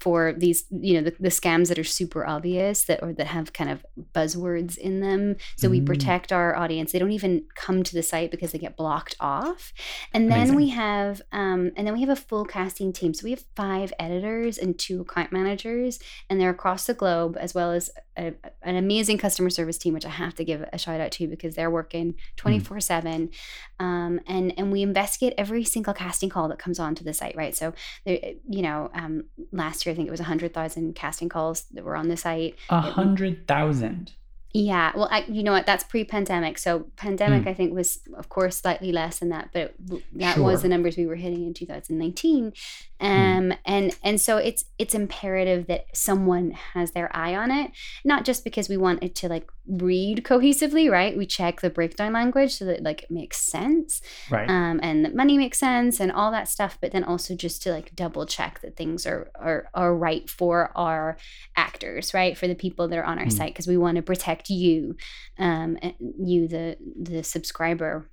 [0.00, 3.52] for these, you know, the, the, scams that are super obvious that or that have
[3.52, 3.84] kind of
[4.14, 5.36] buzzwords in them.
[5.56, 5.72] So mm.
[5.72, 6.92] we protect our audience.
[6.92, 9.72] They don't even come to the site because they get blocked off.
[10.12, 10.56] And then Amazing.
[10.56, 13.14] we have, um, and then we have a full casting team.
[13.14, 15.98] So we have five editors and two account managers,
[16.30, 20.04] and they're across the globe, as well as a, an amazing customer service team, which
[20.04, 23.30] I have to give a shout out to because they're working twenty four seven,
[23.78, 27.36] um, and and we investigate every single casting call that comes onto the site.
[27.36, 27.54] Right.
[27.54, 27.72] So
[28.04, 31.96] there, you know, um, last year I think it was 100,000 casting calls that were
[31.96, 32.56] on the site.
[32.68, 34.12] A hundred thousand.
[34.54, 35.66] Yeah, well, I, you know what?
[35.66, 36.56] That's pre-pandemic.
[36.56, 37.48] So pandemic, mm.
[37.48, 39.74] I think, was of course slightly less than that, but
[40.14, 40.44] that sure.
[40.44, 42.54] was the numbers we were hitting in 2019.
[43.00, 43.06] Hmm.
[43.06, 43.58] Um, mm.
[43.64, 47.70] and and so it's it's imperative that someone has their eye on it,
[48.04, 51.16] not just because we want it to like read cohesively, right?
[51.16, 54.48] We check the breakdown language so that like it makes sense, right?
[54.48, 57.70] Um, and that money makes sense and all that stuff, but then also just to
[57.70, 61.18] like double check that things are are are right for our
[61.56, 62.36] actors, right?
[62.36, 63.32] For the people that are on our mm.
[63.32, 64.96] site, because we want to protect you,
[65.38, 65.78] um,
[66.18, 68.10] you the the subscriber,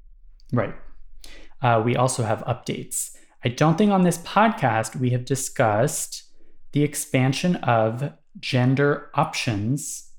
[0.53, 0.75] right?
[1.61, 3.15] Uh, we also have updates.
[3.45, 6.23] I don't think on this podcast we have discussed
[6.71, 10.09] the expansion of gender options.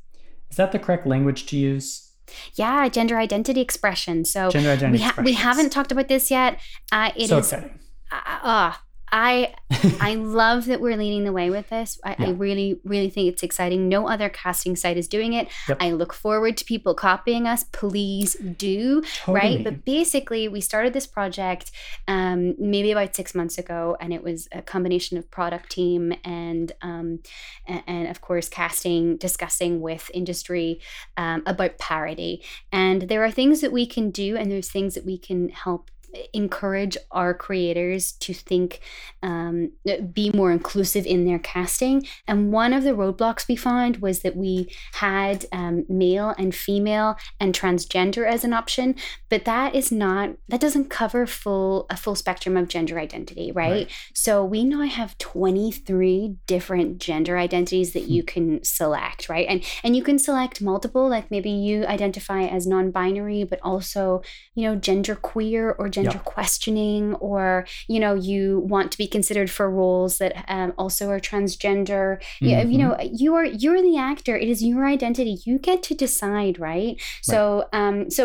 [0.48, 2.12] Is that the correct language to use?
[2.54, 4.24] Yeah, gender identity expression.
[4.24, 6.60] So gender identity we, ha- we haven't talked about this yet.
[6.92, 7.80] Uh, it so is, exciting.
[8.12, 8.72] Uh, uh,
[9.12, 9.54] I
[10.00, 11.98] I love that we're leading the way with this.
[12.04, 12.26] I, yeah.
[12.26, 13.88] I, really, really think it's exciting.
[13.88, 15.48] No other casting site is doing it.
[15.68, 15.78] Yep.
[15.80, 17.64] I look forward to people copying us.
[17.64, 19.02] Please do.
[19.02, 19.34] Totally.
[19.34, 19.64] Right.
[19.64, 21.72] But basically, we started this project
[22.06, 26.72] um, maybe about six months ago, and it was a combination of product team and
[26.82, 27.20] um,
[27.66, 30.80] and, and, of course casting, discussing with industry
[31.16, 32.42] um, about parity.
[32.70, 35.90] And there are things that we can do, and there's things that we can help
[36.32, 38.80] encourage our creators to think,
[39.22, 39.72] um,
[40.12, 42.06] be more inclusive in their casting.
[42.26, 47.16] And one of the roadblocks we found was that we had um, male and female
[47.40, 48.94] and transgender as an option,
[49.28, 53.70] but that is not that doesn't cover full a full spectrum of gender identity, right?
[53.70, 53.90] right.
[54.14, 59.46] So we now have 23 different gender identities that you can select, right?
[59.48, 64.22] And and you can select multiple, like maybe you identify as non-binary, but also
[64.54, 66.24] you know gender queer or gender yep.
[66.24, 71.20] questioning or you know you want to be considered for roles that um, also are
[71.20, 72.70] transgender mm-hmm.
[72.70, 76.58] you, know you are you're the actor it is your identity you get to decide
[76.58, 77.02] right, right.
[77.22, 78.22] so um so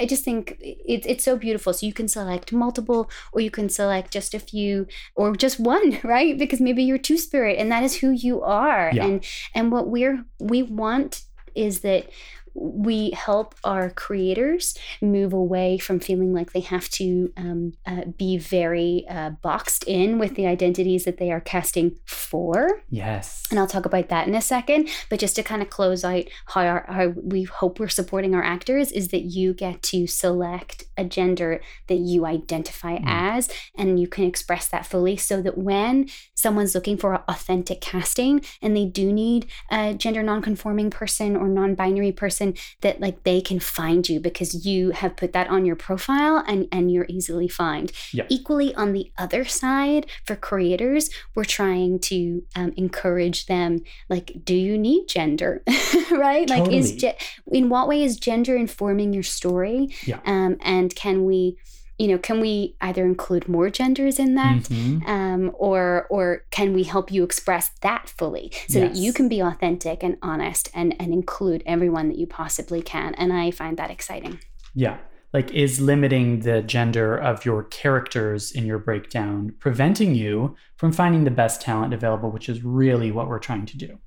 [0.00, 3.68] i just think it's it's so beautiful so you can select multiple or you can
[3.68, 7.84] select just a few or just one right because maybe you're two spirit and that
[7.84, 9.04] is who you are yeah.
[9.04, 11.22] and and what we're we want
[11.54, 12.08] is that
[12.54, 18.38] we help our creators move away from feeling like they have to um, uh, be
[18.38, 22.82] very uh, boxed in with the identities that they are casting for.
[22.90, 23.46] Yes.
[23.50, 24.88] And I'll talk about that in a second.
[25.08, 28.42] But just to kind of close out how, our, how we hope we're supporting our
[28.42, 33.04] actors is that you get to select a gender that you identify mm.
[33.06, 38.42] as, and you can express that fully so that when someone's looking for authentic casting
[38.60, 42.41] and they do need a gender nonconforming person or non binary person,
[42.80, 46.66] that like they can find you because you have put that on your profile and
[46.72, 48.26] and you're easily found yep.
[48.28, 54.54] equally on the other side for creators we're trying to um, encourage them like do
[54.54, 55.62] you need gender
[56.10, 56.60] right totally.
[56.60, 57.20] like is ge-
[57.50, 60.20] in what way is gender informing your story yeah.
[60.26, 61.56] um, and can we
[62.02, 65.08] you know can we either include more genders in that mm-hmm.
[65.08, 68.88] um, or or can we help you express that fully so yes.
[68.88, 73.14] that you can be authentic and honest and and include everyone that you possibly can?
[73.14, 74.40] And i find that exciting.
[74.74, 74.98] Yeah.
[75.32, 81.22] Like is limiting the gender of your characters in your breakdown preventing you from finding
[81.22, 83.98] the best talent available which is really what we're trying to do?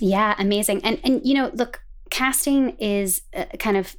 [0.00, 0.82] Yeah amazing.
[0.84, 3.94] And and you know look casting is uh, kind of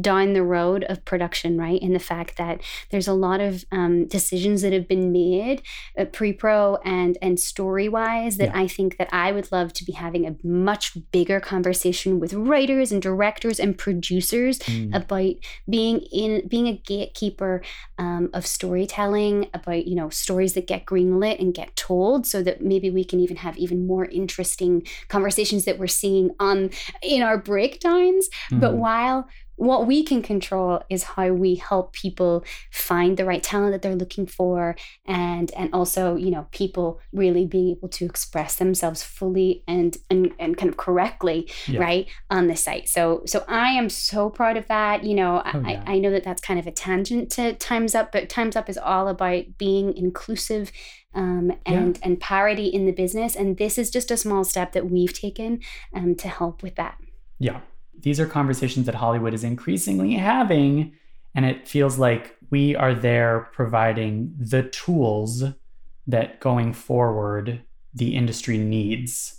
[0.00, 1.80] down the road of production, right?
[1.80, 2.60] In the fact that
[2.90, 5.62] there's a lot of um, decisions that have been made,
[5.98, 8.60] uh, pre-pro and and story-wise, that yeah.
[8.60, 12.90] I think that I would love to be having a much bigger conversation with writers
[12.90, 14.94] and directors and producers mm.
[14.94, 15.34] about
[15.68, 17.62] being in being a gatekeeper
[17.98, 22.60] um, of storytelling, about you know stories that get greenlit and get told, so that
[22.60, 26.70] maybe we can even have even more interesting conversations that we're seeing on
[27.02, 28.28] in our breakdowns.
[28.50, 28.60] Mm.
[28.60, 33.72] But while what we can control is how we help people find the right talent
[33.72, 34.76] that they're looking for
[35.06, 40.32] and and also you know people really being able to express themselves fully and and,
[40.38, 41.80] and kind of correctly yeah.
[41.80, 45.60] right on the site so so i am so proud of that you know oh,
[45.60, 45.82] yeah.
[45.86, 48.68] I, I know that that's kind of a tangent to times up but times up
[48.68, 50.70] is all about being inclusive
[51.14, 52.08] um, and yeah.
[52.08, 55.60] and parity in the business and this is just a small step that we've taken
[55.94, 56.98] um, to help with that
[57.38, 57.60] yeah
[58.00, 60.92] these are conversations that Hollywood is increasingly having.
[61.34, 65.44] And it feels like we are there providing the tools
[66.06, 69.35] that going forward the industry needs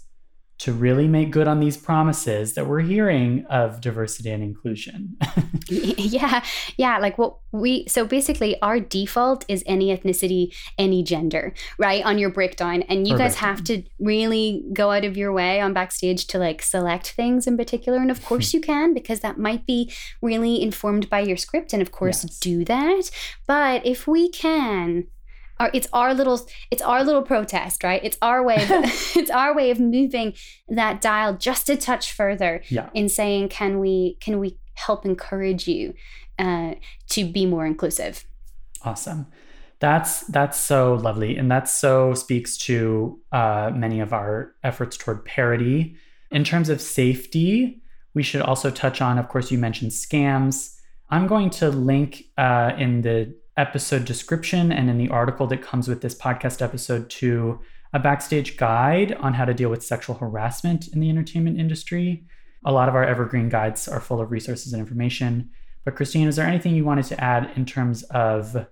[0.59, 5.15] to really make good on these promises that we're hearing of diversity and inclusion.
[5.69, 6.43] yeah.
[6.77, 6.97] Yeah.
[6.97, 12.03] Like what we, so basically, our default is any ethnicity, any gender, right?
[12.03, 12.81] On your breakdown.
[12.83, 16.63] And you guys have to really go out of your way on backstage to like
[16.63, 17.99] select things in particular.
[17.99, 21.71] And of course, you can, because that might be really informed by your script.
[21.71, 22.39] And of course, yes.
[22.39, 23.11] do that.
[23.45, 25.07] But if we can,
[25.59, 28.03] our, it's our little it's our little protest right?
[28.03, 28.69] It's our way of,
[29.15, 30.33] it's our way of moving
[30.69, 32.89] that dial just a touch further yeah.
[32.93, 35.93] in saying can we can we help encourage you
[36.39, 36.75] uh,
[37.09, 38.25] to be more inclusive?
[38.83, 39.27] Awesome.
[39.79, 41.37] That's that's so lovely.
[41.37, 45.95] And that so speaks to uh, many of our efforts toward parity.
[46.31, 47.81] In terms of safety
[48.13, 50.73] we should also touch on of course you mentioned scams.
[51.09, 55.87] I'm going to link uh, in the episode description and in the article that comes
[55.87, 57.59] with this podcast episode to
[57.93, 62.23] a backstage guide on how to deal with sexual harassment in the entertainment industry.
[62.65, 65.49] A lot of our evergreen guides are full of resources and information.
[65.85, 68.67] But Christine, is there anything you wanted to add in terms of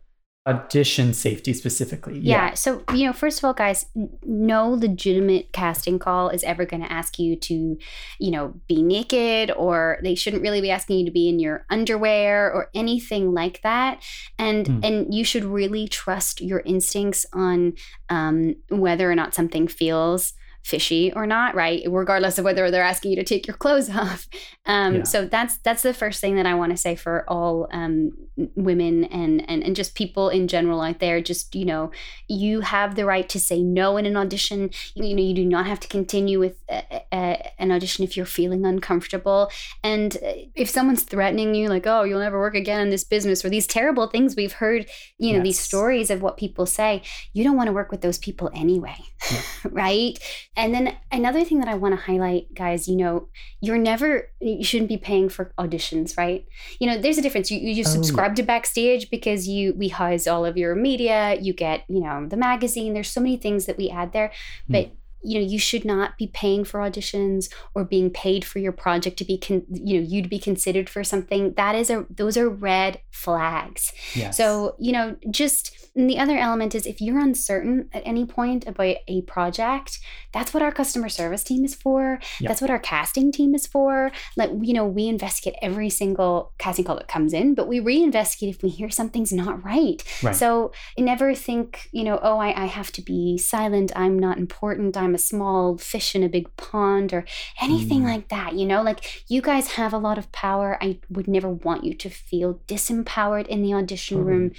[0.48, 2.20] audition safety specifically.
[2.20, 2.50] Yeah.
[2.50, 2.54] yeah.
[2.54, 3.88] So, you know, first of all, guys,
[4.24, 7.78] no legitimate casting call is ever going to ask you to,
[8.20, 11.66] you know, be naked or they shouldn't really be asking you to be in your
[11.70, 14.04] underwear or anything like that.
[14.38, 14.86] And mm.
[14.86, 17.74] and you should really trust your instincts on
[18.10, 20.34] um, whether or not something feels
[20.66, 21.84] fishy or not, right?
[21.88, 24.28] Regardless of whether they're asking you to take your clothes off.
[24.66, 25.04] Um, yeah.
[25.04, 28.12] So that's that's the first thing that I want to say for all um,
[28.56, 31.22] women and, and and just people in general out there.
[31.22, 31.92] Just you know,
[32.28, 34.72] you have the right to say no in an audition.
[34.96, 38.26] You, know, you do not have to continue with a, a, an audition if you're
[38.26, 39.52] feeling uncomfortable.
[39.84, 43.46] And uh, if someone's threatening you, like, oh, you'll never work again in this business,
[43.46, 44.88] or these terrible things we've heard,
[45.20, 45.44] you know, yes.
[45.44, 47.04] these stories of what people say,
[47.34, 48.98] you don't want to work with those people anyway,
[49.32, 49.42] yeah.
[49.70, 50.18] right?
[50.58, 53.28] And then another thing that I want to highlight, guys, you know,
[53.62, 56.46] you're never, you shouldn't be paying for auditions, right?
[56.80, 57.52] You know, there's a difference.
[57.52, 57.90] You, you oh.
[57.90, 62.28] subscribe to Backstage because you, we house all of your media, you get, you know,
[62.28, 62.94] the magazine.
[62.94, 64.32] There's so many things that we add there.
[64.68, 64.74] Hmm.
[64.74, 64.92] But, mm
[65.26, 69.18] you know you should not be paying for auditions or being paid for your project
[69.18, 72.38] to be con- you know you to be considered for something that is a those
[72.38, 74.38] are red flags yes.
[74.38, 78.98] so you know just the other element is if you're uncertain at any point about
[79.08, 80.00] a project
[80.34, 82.50] that's what our customer service team is for yep.
[82.50, 86.84] that's what our casting team is for like you know we investigate every single casting
[86.84, 90.36] call that comes in but we reinvestigate if we hear something's not right, right.
[90.36, 94.98] so never think you know oh I, I have to be silent i'm not important
[94.98, 97.26] i'm a small fish in a big pond or
[97.62, 98.06] anything mm.
[98.06, 98.54] like that.
[98.56, 100.78] You know, like you guys have a lot of power.
[100.82, 104.52] I would never want you to feel disempowered in the audition room.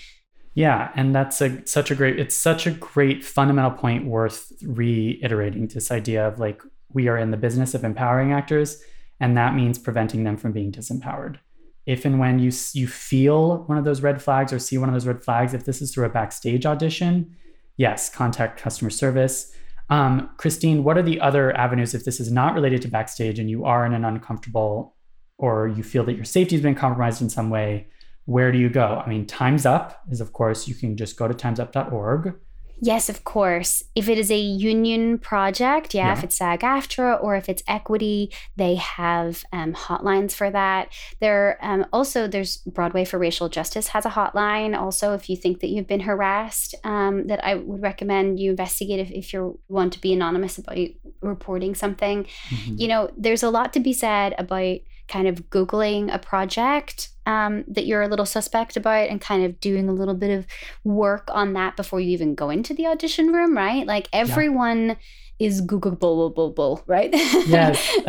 [0.56, 5.68] Yeah, and that's a such a great it's such a great fundamental point worth reiterating
[5.68, 6.62] this idea of like
[6.94, 8.82] we are in the business of empowering actors
[9.20, 11.38] and that means preventing them from being disempowered.
[11.84, 14.94] If and when you you feel one of those red flags or see one of
[14.94, 17.36] those red flags if this is through a backstage audition,
[17.76, 19.52] yes, contact customer service.
[19.90, 23.50] Um, Christine, what are the other avenues if this is not related to backstage and
[23.50, 24.96] you are in an uncomfortable
[25.36, 27.88] or you feel that your safety has been compromised in some way?
[28.26, 29.02] Where do you go?
[29.04, 32.34] I mean, Time's Up is, of course, you can just go to timesup.org
[32.80, 33.82] Yes, of course.
[33.94, 36.12] If it is a union project, yeah, yeah.
[36.12, 40.92] if it's SAG AFTRA or if it's equity, they have um, hotlines for that.
[41.20, 44.78] There um, also there's Broadway for Racial Justice has a hotline.
[44.78, 49.00] Also, if you think that you've been harassed, um, that I would recommend you investigate
[49.00, 50.76] if, if you want to be anonymous about
[51.22, 52.24] reporting something.
[52.50, 52.74] Mm-hmm.
[52.76, 54.78] You know, there's a lot to be said about
[55.08, 59.60] kind of Googling a project um, that you're a little suspect about and kind of
[59.60, 60.46] doing a little bit of
[60.84, 63.86] work on that before you even go into the audition room, right?
[63.86, 64.88] Like everyone.
[64.88, 64.94] Yeah
[65.38, 67.10] is Googleable, right?
[67.46, 67.98] Yes.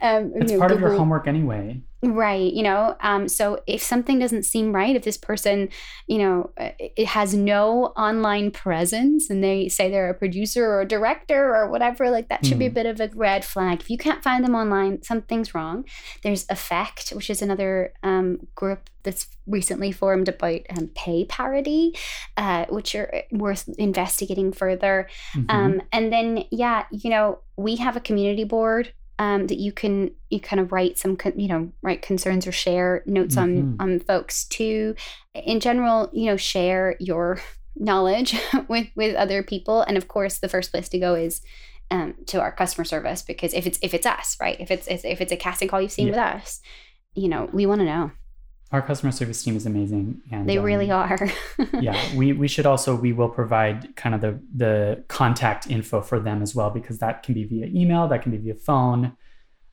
[0.00, 1.82] um, it's you know, part Google, of your homework anyway.
[2.04, 2.52] Right.
[2.52, 5.70] You know, um, so if something doesn't seem right, if this person,
[6.06, 10.82] you know, uh, it has no online presence and they say they're a producer or
[10.82, 12.60] a director or whatever, like that should mm.
[12.60, 12.74] be a hmm.
[12.74, 13.80] bit of a red flag.
[13.80, 15.84] If you can't find them online, something's wrong.
[16.22, 21.96] There's Effect, which is another um, group that's recently formed about um, pay parity,
[22.36, 25.08] uh, which are uh, worth investigating further.
[25.34, 25.50] Mm-hmm.
[25.50, 30.10] Um, and then, yeah, you know, we have a community board um, that you can
[30.30, 33.80] you kind of write some you know write concerns or share notes mm-hmm.
[33.80, 34.94] on on folks too.
[35.34, 37.40] In general, you know, share your
[37.76, 38.36] knowledge
[38.68, 41.40] with with other people, and of course, the first place to go is
[41.90, 44.60] um, to our customer service because if it's if it's us, right?
[44.60, 46.12] If it's if it's a casting call you've seen yeah.
[46.12, 46.60] with us,
[47.14, 48.10] you know, we want to know
[48.74, 51.16] our customer service team is amazing and they um, really are.
[51.80, 56.18] yeah we we should also we will provide kind of the the contact info for
[56.18, 59.16] them as well because that can be via email that can be via phone.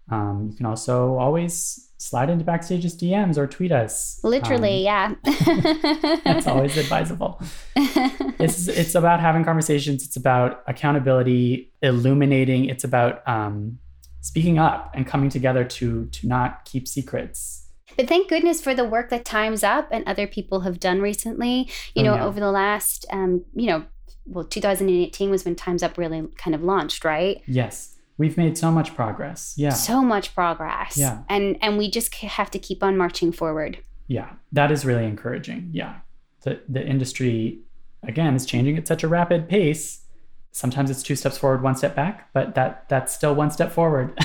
[0.10, 4.20] Um, you can also always slide into backstage's dms or tweet us.
[4.24, 6.18] Literally um, yeah.
[6.24, 7.42] that's always advisable.
[8.40, 10.04] It's it's about having conversations.
[10.04, 12.66] It's about accountability illuminating.
[12.66, 13.78] It's about um,
[14.22, 17.61] speaking up and coming together to to not keep secrets
[18.02, 21.70] but thank goodness for the work that Time's Up and other people have done recently.
[21.94, 22.26] You oh, know, yeah.
[22.26, 23.86] over the last, um, you know,
[24.26, 27.44] well, 2018 was when Time's Up really kind of launched, right?
[27.46, 27.96] Yes.
[28.18, 29.54] We've made so much progress.
[29.56, 29.70] Yeah.
[29.70, 30.98] So much progress.
[30.98, 31.22] Yeah.
[31.30, 33.78] And and we just have to keep on marching forward.
[34.08, 34.32] Yeah.
[34.52, 35.70] That is really encouraging.
[35.72, 35.98] Yeah.
[36.42, 37.60] The the industry
[38.02, 40.02] again is changing at such a rapid pace.
[40.52, 44.18] Sometimes it's two steps forward, one step back, but that that's still one step forward.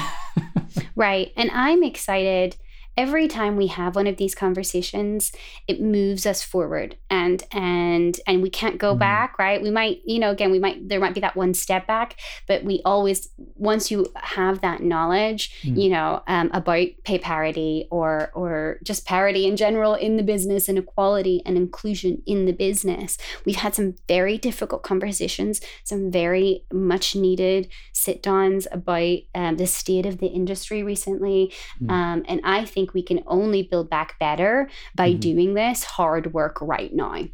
[0.97, 1.32] right.
[1.36, 2.57] And I'm excited
[2.97, 5.32] every time we have one of these conversations
[5.68, 9.62] it moves us forward and and and we can't go mm back right?
[9.62, 12.16] We might you know again we might there might be that one step back
[12.48, 15.81] but we always once you have that knowledge mm.
[15.81, 20.68] you know um, about pay parity or or just parity in general in the business
[20.68, 26.64] and equality and inclusion in the business we've had some very difficult conversations some very
[26.73, 31.52] much needed sit downs about um, the state of the industry recently
[31.82, 31.90] mm.
[31.90, 35.21] um, and i think think we can only build back better by mm-hmm.
[35.21, 37.25] doing this hard work right now.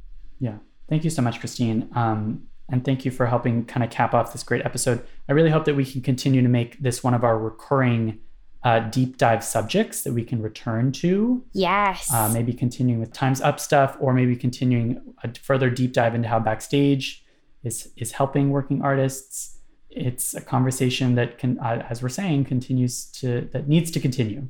[0.41, 0.59] Yeah.
[0.89, 1.89] Thank you so much, Christine.
[1.95, 5.05] Um, and thank you for helping kind of cap off this great episode.
[5.29, 8.19] I really hope that we can continue to make this one of our recurring
[8.65, 11.45] uh, deep dive subjects that we can return to.
[11.53, 12.13] Yes.
[12.13, 16.29] Uh, maybe continuing with Times Up stuff, or maybe continuing a further deep dive into
[16.29, 17.25] how backstage
[17.65, 19.59] is is helping working artists.
[19.91, 24.49] It's a conversation that can, uh, as we're saying, continues to that needs to continue.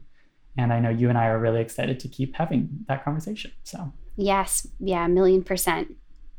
[0.57, 3.53] And I know you and I are really excited to keep having that conversation.
[3.65, 5.95] So, yes, yeah, a million percent.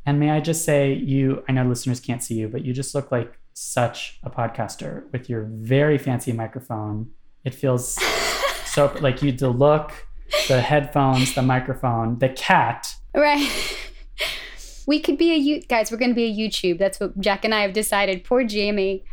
[0.06, 2.94] And may I just say, you, I know listeners can't see you, but you just
[2.94, 7.12] look like such a podcaster with your very fancy microphone.
[7.44, 7.96] It feels
[8.66, 9.94] so like you, the look,
[10.48, 12.94] the headphones, the microphone, the cat.
[13.16, 13.50] Right.
[14.86, 15.92] We could be a you guys.
[15.92, 16.78] We're going to be a YouTube.
[16.78, 18.24] That's what Jack and I have decided.
[18.24, 19.06] Poor Jamie.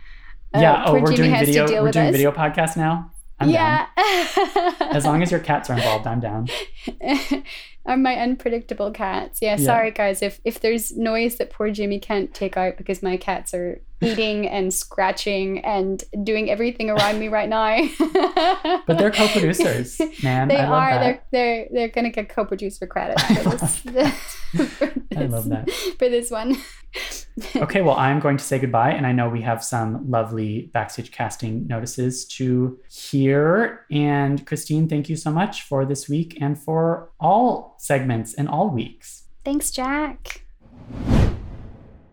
[0.55, 0.73] Yeah.
[0.73, 1.83] Uh, oh, we're Jamie doing video.
[1.83, 2.13] We're doing us.
[2.13, 3.13] video podcast now.
[3.41, 3.87] I'm yeah.
[4.93, 6.49] as long as your cats are involved, I'm down.
[7.87, 9.41] are my unpredictable cats.
[9.41, 13.03] Yeah, yeah, sorry guys if if there's noise that poor Jimmy can't take out because
[13.03, 17.87] my cats are eating and scratching and doing everything around me right now.
[18.87, 20.49] but they're co-producers, man.
[20.49, 20.91] They are.
[20.91, 21.25] That.
[21.31, 23.77] They're they're they're gonna get co-producer credit for this.
[23.79, 24.37] for this
[25.17, 26.57] I love that for this one.
[27.57, 31.13] okay, well, I'm going to say goodbye, and I know we have some lovely backstage
[31.13, 33.87] casting notices to hear.
[33.91, 38.69] And Christine, thank you so much for this week and for all segments in all
[38.69, 39.25] weeks.
[39.45, 40.45] Thanks, Jack.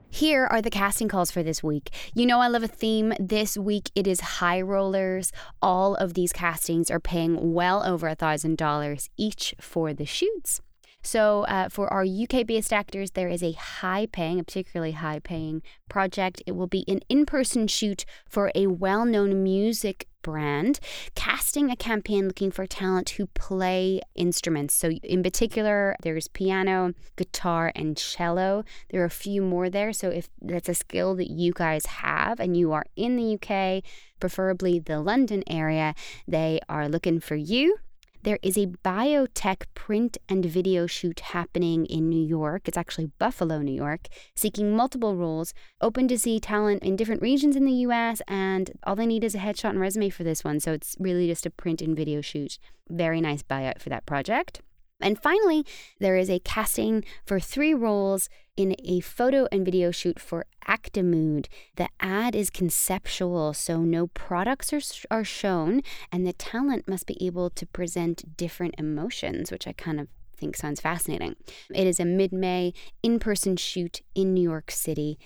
[0.10, 1.92] Here are the casting calls for this week.
[2.16, 3.14] You know, I love a theme.
[3.20, 5.32] This week it is high rollers.
[5.62, 10.62] All of these castings are paying well over a $1,000 each for the shoots.
[11.04, 15.20] So, uh, for our UK based actors, there is a high paying, a particularly high
[15.20, 16.42] paying project.
[16.46, 20.82] It will be an in person shoot for a well known music brand,
[21.16, 24.74] casting a campaign looking for talent who play instruments.
[24.74, 28.66] So, in particular, there's piano, guitar, and cello.
[28.90, 29.94] There are a few more there.
[29.94, 33.86] So, if that's a skill that you guys have and you are in the UK,
[34.20, 35.96] preferably the London area,
[36.28, 37.78] they are looking for you.
[38.24, 42.68] There is a biotech print and video shoot happening in New York.
[42.68, 47.56] It's actually Buffalo, New York, seeking multiple roles, open to see talent in different regions
[47.56, 50.60] in the US, and all they need is a headshot and resume for this one.
[50.60, 52.58] So it's really just a print and video shoot.
[52.90, 54.62] Very nice buyout for that project.
[55.00, 55.66] And finally,
[56.00, 61.46] there is a casting for three roles in a photo and video shoot for Actimood.
[61.76, 65.82] The ad is conceptual, so no products are, are shown,
[66.12, 70.58] and the talent must be able to present different emotions, which I kind of think
[70.58, 71.36] sounds fascinating.
[71.74, 75.18] It is a mid May in person shoot in New York City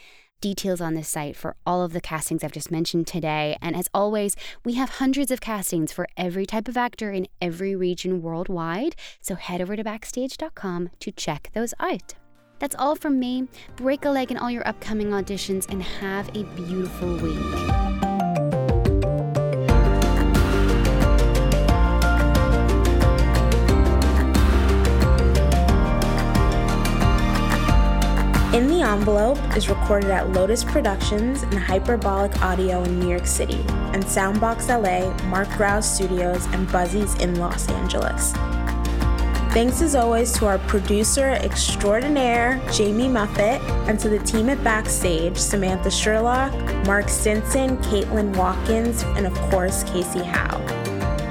[0.42, 3.58] details on the site for all of the castings I've just mentioned today.
[3.62, 4.36] And as always,
[4.66, 8.96] we have hundreds of castings for every type of actor in every region worldwide.
[9.22, 12.16] So head over to backstage.com to check those out.
[12.62, 13.48] That's all from me.
[13.76, 17.36] Break a leg in all your upcoming auditions and have a beautiful week.
[28.54, 33.66] In the Envelope is recorded at Lotus Productions and Hyperbolic Audio in New York City,
[33.94, 38.34] and Soundbox LA, Mark Grouse Studios, and Buzzies in Los Angeles.
[39.52, 43.60] Thanks as always to our producer extraordinaire, Jamie Muffett,
[43.90, 46.54] and to the team at Backstage, Samantha Sherlock,
[46.86, 50.91] Mark Stinson, Caitlin Watkins, and of course, Casey Howe.